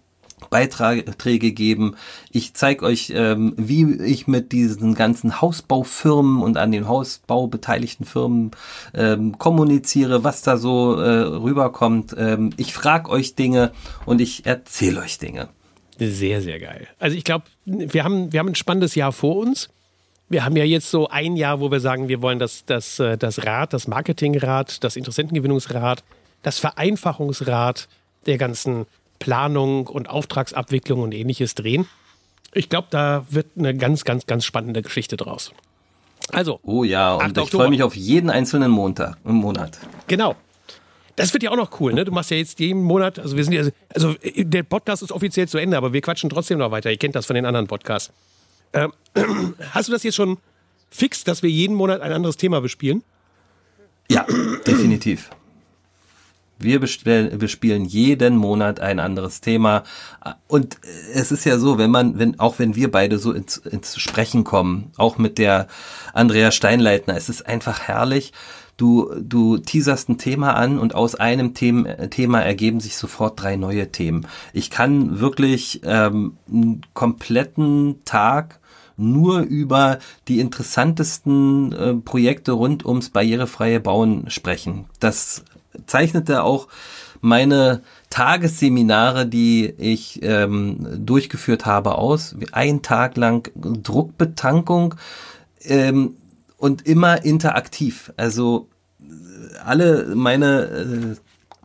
Beiträge 0.49 1.51
geben. 1.51 1.95
Ich 2.31 2.53
zeige 2.53 2.85
euch, 2.85 3.11
ähm, 3.13 3.53
wie 3.57 4.01
ich 4.03 4.27
mit 4.27 4.51
diesen 4.51 4.93
ganzen 4.93 5.41
Hausbaufirmen 5.41 6.41
und 6.41 6.57
an 6.57 6.71
den 6.71 6.87
Hausbau 6.87 7.47
beteiligten 7.47 8.05
Firmen 8.05 8.51
ähm, 8.93 9.37
kommuniziere, 9.37 10.23
was 10.23 10.43
da 10.43 10.57
so 10.57 10.95
äh, 10.99 11.09
rüberkommt. 11.09 12.15
Ähm, 12.17 12.51
ich 12.57 12.73
frage 12.73 13.09
euch 13.09 13.35
Dinge 13.35 13.71
und 14.05 14.21
ich 14.21 14.45
erzähle 14.45 15.01
euch 15.01 15.17
Dinge. 15.17 15.49
Sehr, 15.99 16.41
sehr 16.41 16.59
geil. 16.59 16.87
Also 16.99 17.17
ich 17.17 17.23
glaube, 17.23 17.45
wir 17.65 18.03
haben, 18.03 18.31
wir 18.31 18.39
haben 18.39 18.49
ein 18.49 18.55
spannendes 18.55 18.93
Jahr 18.95 19.11
vor 19.11 19.37
uns. 19.37 19.69
Wir 20.29 20.45
haben 20.45 20.55
ja 20.55 20.65
jetzt 20.65 20.91
so 20.91 21.07
ein 21.07 21.35
Jahr, 21.35 21.59
wo 21.61 21.71
wir 21.71 21.79
sagen, 21.79 22.09
wir 22.09 22.21
wollen 22.21 22.37
das, 22.37 22.65
das, 22.65 22.99
äh, 22.99 23.17
das 23.17 23.45
Rad, 23.45 23.73
das 23.73 23.87
Marketingrad, 23.87 24.83
das 24.83 24.95
Interessentengewinnungsrad, 24.95 26.03
das 26.43 26.59
Vereinfachungsrad 26.59 27.87
der 28.27 28.37
ganzen 28.37 28.85
Planung 29.19 29.87
und 29.87 30.09
Auftragsabwicklung 30.09 31.01
und 31.01 31.13
ähnliches 31.13 31.55
drehen. 31.55 31.87
Ich 32.53 32.69
glaube, 32.69 32.87
da 32.89 33.25
wird 33.29 33.47
eine 33.57 33.75
ganz, 33.75 34.03
ganz, 34.03 34.25
ganz 34.25 34.45
spannende 34.45 34.81
Geschichte 34.81 35.17
draus. 35.17 35.51
Also. 36.31 36.59
Oh 36.63 36.83
ja, 36.83 37.15
und 37.15 37.37
ich 37.37 37.49
freue 37.49 37.69
mich 37.69 37.83
auf 37.83 37.95
jeden 37.95 38.29
einzelnen 38.29 38.71
Montag 38.71 39.17
im 39.25 39.35
Monat. 39.35 39.79
Genau. 40.07 40.35
Das 41.15 41.33
wird 41.33 41.41
ja 41.41 41.49
auch 41.49 41.55
noch 41.57 41.79
cool, 41.79 41.93
ne? 41.93 42.05
Du 42.05 42.11
machst 42.11 42.29
ja 42.29 42.37
jetzt 42.37 42.59
jeden 42.59 42.83
Monat, 42.83 43.17
also 43.17 43.35
wir 43.35 43.43
sind 43.43 43.53
ja, 43.53 43.63
also 43.93 44.13
der 44.23 44.61
Podcast 44.61 45.01
ist 45.01 45.11
offiziell 45.11 45.47
zu 45.47 45.57
Ende, 45.57 45.75
aber 45.75 45.91
wir 45.91 46.01
quatschen 46.01 46.29
trotzdem 46.29 46.59
noch 46.59 46.69
weiter. 46.69 46.91
Ihr 46.91 46.97
kennt 46.97 47.15
das 47.15 47.25
von 47.25 47.35
den 47.35 47.45
anderen 47.45 47.65
Podcasts. 47.65 48.13
Ähm, 48.73 48.93
hast 49.71 49.87
du 49.87 49.93
das 49.93 50.03
jetzt 50.03 50.15
schon 50.15 50.37
fix, 50.91 51.23
dass 51.23 51.41
wir 51.41 51.49
jeden 51.49 51.75
Monat 51.75 52.01
ein 52.01 52.11
anderes 52.11 52.37
Thema 52.37 52.61
bespielen? 52.61 53.03
Ja, 54.11 54.27
definitiv. 54.67 55.31
Wir 56.59 56.79
bespielen 56.79 57.85
jeden 57.85 58.35
Monat 58.35 58.79
ein 58.79 58.99
anderes 58.99 59.41
Thema. 59.41 59.83
Und 60.47 60.77
es 61.13 61.31
ist 61.31 61.45
ja 61.45 61.59
so, 61.59 61.77
wenn 61.77 61.91
man, 61.91 62.17
wenn, 62.17 62.39
auch 62.39 62.59
wenn 62.59 62.75
wir 62.75 62.91
beide 62.91 63.19
so 63.19 63.31
ins, 63.31 63.57
ins 63.57 63.97
Sprechen 63.99 64.43
kommen, 64.43 64.91
auch 64.97 65.17
mit 65.17 65.37
der 65.37 65.67
Andrea 66.13 66.51
Steinleitner, 66.51 67.15
es 67.15 67.29
ist 67.29 67.45
einfach 67.45 67.81
herrlich. 67.81 68.33
Du, 68.75 69.11
du 69.19 69.57
teaserst 69.57 70.07
ein 70.07 70.19
Thema 70.19 70.53
an 70.53 70.77
und 70.77 70.93
aus 70.93 71.15
einem 71.15 71.55
Thema, 71.55 72.09
Thema 72.09 72.41
ergeben 72.41 72.79
sich 72.79 72.95
sofort 72.95 73.41
drei 73.41 73.55
neue 73.55 73.91
Themen. 73.91 74.27
Ich 74.53 74.69
kann 74.69 75.19
wirklich 75.19 75.81
ähm, 75.83 76.37
einen 76.47 76.81
kompletten 76.93 78.03
Tag 78.05 78.59
nur 78.97 79.41
über 79.41 79.99
die 80.27 80.39
interessantesten 80.39 81.71
äh, 81.71 81.93
Projekte 81.93 82.51
rund 82.51 82.85
ums 82.85 83.11
barrierefreie 83.11 83.79
Bauen 83.79 84.29
sprechen. 84.29 84.85
Das 84.99 85.43
zeichnete 85.85 86.43
auch 86.43 86.67
meine 87.21 87.81
Tagesseminare, 88.09 89.27
die 89.27 89.65
ich 89.65 90.19
ähm, 90.23 91.05
durchgeführt 91.05 91.65
habe, 91.65 91.95
aus. 91.95 92.35
Ein 92.51 92.81
Tag 92.81 93.17
lang 93.17 93.51
Druckbetankung 93.55 94.95
ähm, 95.63 96.15
und 96.57 96.87
immer 96.87 97.23
interaktiv. 97.25 98.13
Also 98.17 98.69
alle 99.63 100.15
meine 100.15 100.61
äh, 100.63 101.15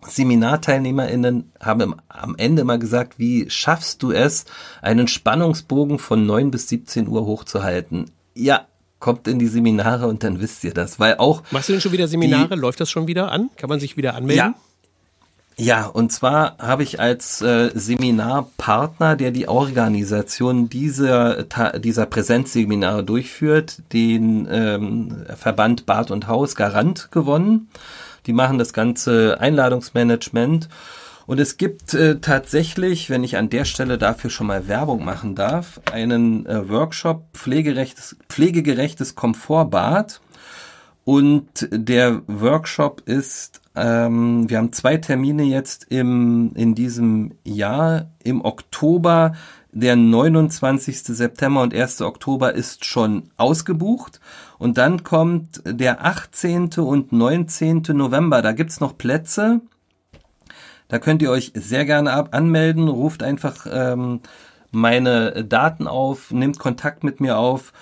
SeminarteilnehmerInnen 0.09 1.53
haben 1.61 1.95
am 2.09 2.35
Ende 2.37 2.63
immer 2.63 2.79
gesagt, 2.79 3.19
wie 3.19 3.49
schaffst 3.49 4.03
du 4.03 4.11
es, 4.11 4.47
einen 4.81 5.09
Spannungsbogen 5.09 5.99
von 5.99 6.27
9 6.27 6.51
bis 6.51 6.69
17 6.69 7.09
Uhr 7.09 7.25
hochzuhalten? 7.25 8.11
Ja, 8.35 8.67
kommt 9.03 9.29
in 9.29 9.39
die 9.39 9.49
Seminare 9.49 10.07
und 10.07 10.25
dann 10.25 10.41
wisst 10.41 10.65
ihr 10.65 10.73
das. 10.73 10.99
Weil 10.99 11.17
auch. 11.19 11.43
Machst 11.51 11.69
du 11.69 11.75
denn 11.75 11.83
schon 11.83 11.93
wieder 11.93 12.09
Seminare? 12.09 12.55
Die, 12.55 12.61
Läuft 12.61 12.81
das 12.81 12.91
schon 12.91 13.07
wieder 13.07 13.31
an? 13.31 13.51
Kann 13.57 13.69
man 13.69 13.81
sich 13.81 13.99
wieder 13.99 14.15
anmelden? 14.15 14.39
Ja. 14.39 14.55
Ja, 15.59 15.85
und 15.85 16.11
zwar 16.11 16.57
habe 16.57 16.83
ich 16.83 16.99
als 16.99 17.43
äh, 17.43 17.71
Seminarpartner, 17.75 19.17
der 19.17 19.33
die 19.33 19.49
Organisation 19.49 20.71
dieser, 20.71 21.43
dieser 21.79 22.07
Präsenzseminare 22.07 23.05
durchführt, 23.05 23.83
den 23.93 24.49
ähm, 24.51 25.27
Verband 25.37 25.85
Bad 25.85 26.11
und 26.11 26.27
Haus 26.27 26.57
Garant 26.57 27.11
gewonnen. 27.13 27.69
Die 28.27 28.33
machen 28.33 28.59
das 28.59 28.73
ganze 28.73 29.39
Einladungsmanagement. 29.41 30.71
Und 31.27 31.39
es 31.39 31.57
gibt 31.57 31.95
äh, 31.95 32.19
tatsächlich, 32.21 33.11
wenn 33.11 33.25
ich 33.25 33.37
an 33.37 33.51
der 33.51 33.65
Stelle 33.65 33.99
dafür 33.99 34.31
schon 34.31 34.49
mal 34.49 34.69
Werbung 34.69 35.05
machen 35.05 35.35
darf, 35.35 35.81
einen 35.91 36.47
äh, 36.47 36.69
Workshop 36.69 37.25
pflegerechtes, 37.33 38.17
pflegegerechtes 38.29 39.15
Komfortbad. 39.15 40.21
Und 41.05 41.69
der 41.73 42.23
Workshop 42.29 43.03
ist, 43.07 43.61
ähm, 43.75 44.49
wir 44.49 44.59
haben 44.59 44.73
zwei 44.73 44.99
Termine 44.99 45.43
jetzt 45.45 45.87
im, 45.91 46.53
in 46.55 46.75
diesem 46.75 47.33
Jahr. 47.45 48.11
Im 48.23 48.45
Oktober, 48.45 49.33
der 49.73 49.97
29. 49.97 51.03
September 51.03 51.63
und 51.63 51.75
1. 51.75 52.03
Oktober 52.03 52.55
ist 52.55 52.85
schon 52.85 53.31
ausgebucht. 53.37 54.21
Und 54.59 54.79
dann 54.79 55.03
kommt 55.03 55.63
der 55.65 56.05
18. 56.05 56.71
und 56.79 57.11
19. 57.11 57.83
November. 57.95 58.43
Da 58.43 58.53
gibt's 58.53 58.81
noch 58.81 58.97
Plätze. 58.97 59.61
Da 60.93 60.99
könnt 60.99 61.23
ihr 61.23 61.31
euch 61.31 61.53
sehr 61.55 61.87
gerne 61.87 62.13
ab 62.13 62.35
anmelden. 62.35 62.87
Ruft 62.87 63.23
einfach 63.23 63.67
ähm, 63.67 64.21
meine 64.73 65.43
Daten 65.43 65.87
auf, 65.87 66.31
nehmt 66.33 66.59
Kontakt 66.59 67.03
mit 67.03 67.19
mir 67.19 67.39
auf. 67.39 67.73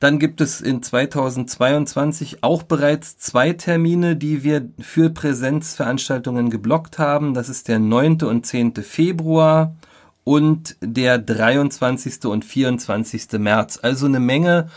Dann 0.00 0.18
gibt 0.18 0.40
es 0.40 0.62
in 0.62 0.82
2022 0.82 2.42
auch 2.42 2.62
bereits 2.62 3.18
zwei 3.18 3.52
Termine, 3.52 4.16
die 4.16 4.44
wir 4.44 4.66
für 4.80 5.10
Präsenzveranstaltungen 5.10 6.48
geblockt 6.48 6.98
haben. 6.98 7.34
Das 7.34 7.50
ist 7.50 7.68
der 7.68 7.80
9. 7.80 8.22
und 8.22 8.46
10. 8.46 8.76
Februar 8.76 9.76
und 10.24 10.76
der 10.80 11.18
23. 11.18 12.24
und 12.24 12.46
24. 12.46 13.32
März. 13.32 13.78
Also 13.82 14.06
eine 14.06 14.20
Menge 14.20 14.70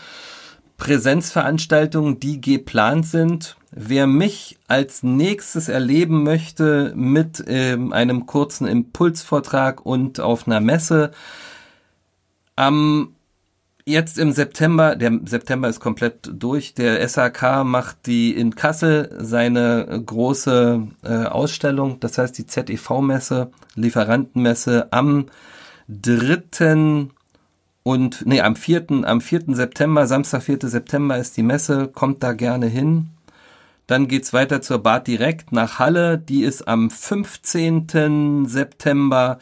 Präsenzveranstaltungen, 0.82 2.18
die 2.18 2.40
geplant 2.40 3.06
sind. 3.06 3.56
Wer 3.70 4.08
mich 4.08 4.58
als 4.66 5.04
nächstes 5.04 5.68
erleben 5.68 6.24
möchte 6.24 6.92
mit 6.96 7.44
ähm, 7.46 7.92
einem 7.92 8.26
kurzen 8.26 8.66
Impulsvortrag 8.66 9.86
und 9.86 10.18
auf 10.18 10.48
einer 10.48 10.58
Messe, 10.58 11.12
am 12.56 13.14
jetzt 13.86 14.18
im 14.18 14.32
September, 14.32 14.96
der 14.96 15.20
September 15.24 15.68
ist 15.68 15.78
komplett 15.78 16.28
durch, 16.32 16.74
der 16.74 17.08
SAK 17.08 17.62
macht 17.62 18.06
die 18.06 18.34
in 18.34 18.56
Kassel 18.56 19.08
seine 19.20 20.02
große 20.04 20.88
äh, 21.04 21.26
Ausstellung, 21.26 22.00
das 22.00 22.18
heißt 22.18 22.36
die 22.36 22.48
ZEV-Messe, 22.48 23.52
Lieferantenmesse 23.76 24.92
am 24.92 25.26
dritten 25.86 27.12
und 27.82 28.24
nee, 28.26 28.40
am 28.40 28.56
4. 28.56 28.86
am 29.04 29.20
4. 29.20 29.42
September, 29.48 30.06
Samstag, 30.06 30.42
4. 30.42 30.58
September 30.62 31.18
ist 31.18 31.36
die 31.36 31.42
Messe, 31.42 31.88
kommt 31.88 32.22
da 32.22 32.32
gerne 32.32 32.66
hin. 32.66 33.08
Dann 33.86 34.06
geht's 34.06 34.32
weiter 34.32 34.62
zur 34.62 34.78
Bad 34.78 35.08
direkt 35.08 35.52
nach 35.52 35.78
Halle, 35.78 36.16
die 36.18 36.44
ist 36.44 36.68
am 36.68 36.90
15. 36.90 38.46
September. 38.46 39.38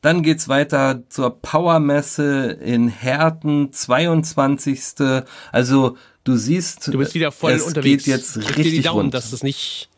Dann 0.00 0.22
geht's 0.22 0.48
weiter 0.48 1.02
zur 1.08 1.40
Powermesse 1.40 2.52
in 2.52 2.88
Herten, 2.88 3.72
22. 3.72 4.80
Also 5.52 5.96
du 6.24 6.36
siehst, 6.36 6.88
du 6.88 6.98
bist 6.98 7.14
wieder 7.14 7.32
voll 7.32 7.52
es 7.52 7.62
unterwegs. 7.62 8.04
geht 8.04 8.14
jetzt 8.14 8.36
richtig 8.36 8.72
die 8.72 8.82
Daumen, 8.82 9.00
rund. 9.00 9.14
dass 9.14 9.32
es 9.32 9.42
nicht 9.42 9.88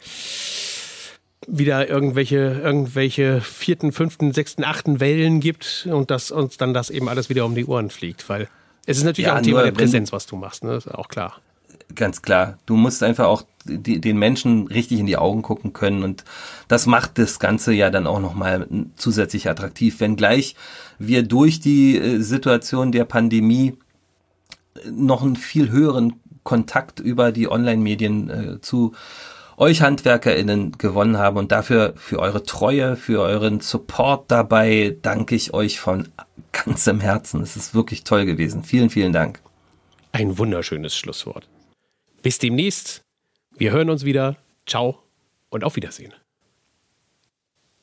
wieder 1.50 1.88
irgendwelche, 1.88 2.60
irgendwelche 2.62 3.40
vierten, 3.40 3.92
fünften, 3.92 4.32
sechsten, 4.32 4.64
achten 4.64 5.00
Wellen 5.00 5.40
gibt 5.40 5.88
und 5.90 6.10
dass 6.10 6.30
uns 6.30 6.58
dann 6.58 6.74
das 6.74 6.90
eben 6.90 7.08
alles 7.08 7.30
wieder 7.30 7.46
um 7.46 7.54
die 7.54 7.64
Ohren 7.64 7.90
fliegt, 7.90 8.28
weil 8.28 8.48
es 8.86 8.98
ist 8.98 9.04
natürlich 9.04 9.26
ja, 9.26 9.34
auch 9.34 9.38
ein 9.38 9.42
Thema 9.42 9.62
der 9.62 9.72
Präsenz, 9.72 10.12
was 10.12 10.26
du 10.26 10.36
machst, 10.36 10.64
ne? 10.64 10.74
ist 10.74 10.88
auch 10.88 11.08
klar. 11.08 11.40
Ganz 11.94 12.20
klar. 12.22 12.58
Du 12.66 12.76
musst 12.76 13.02
einfach 13.02 13.26
auch 13.26 13.44
die, 13.64 14.00
den 14.00 14.18
Menschen 14.18 14.66
richtig 14.66 14.98
in 14.98 15.06
die 15.06 15.16
Augen 15.16 15.42
gucken 15.42 15.72
können 15.72 16.02
und 16.02 16.24
das 16.68 16.86
macht 16.86 17.18
das 17.18 17.38
Ganze 17.38 17.72
ja 17.72 17.90
dann 17.90 18.06
auch 18.06 18.20
nochmal 18.20 18.66
zusätzlich 18.96 19.48
attraktiv, 19.48 20.00
wenngleich 20.00 20.54
wir 20.98 21.22
durch 21.22 21.60
die 21.60 21.96
äh, 21.96 22.20
Situation 22.20 22.92
der 22.92 23.04
Pandemie 23.04 23.74
noch 24.90 25.22
einen 25.22 25.36
viel 25.36 25.70
höheren 25.70 26.14
Kontakt 26.42 27.00
über 27.00 27.32
die 27.32 27.50
Online-Medien 27.50 28.30
äh, 28.30 28.60
zu 28.60 28.92
euch 29.58 29.82
HandwerkerInnen 29.82 30.78
gewonnen 30.78 31.18
haben 31.18 31.36
und 31.36 31.52
dafür 31.52 31.94
für 31.96 32.20
eure 32.20 32.44
Treue, 32.44 32.96
für 32.96 33.20
euren 33.20 33.60
Support 33.60 34.30
dabei 34.30 34.96
danke 35.02 35.34
ich 35.34 35.52
euch 35.52 35.80
von 35.80 36.08
ganzem 36.52 37.00
Herzen. 37.00 37.42
Es 37.42 37.56
ist 37.56 37.74
wirklich 37.74 38.04
toll 38.04 38.24
gewesen. 38.24 38.62
Vielen, 38.62 38.88
vielen 38.88 39.12
Dank. 39.12 39.40
Ein 40.12 40.38
wunderschönes 40.38 40.96
Schlusswort. 40.96 41.48
Bis 42.22 42.38
demnächst. 42.38 43.02
Wir 43.56 43.72
hören 43.72 43.90
uns 43.90 44.04
wieder. 44.04 44.36
Ciao 44.66 45.02
und 45.50 45.64
auf 45.64 45.76
Wiedersehen. 45.76 46.14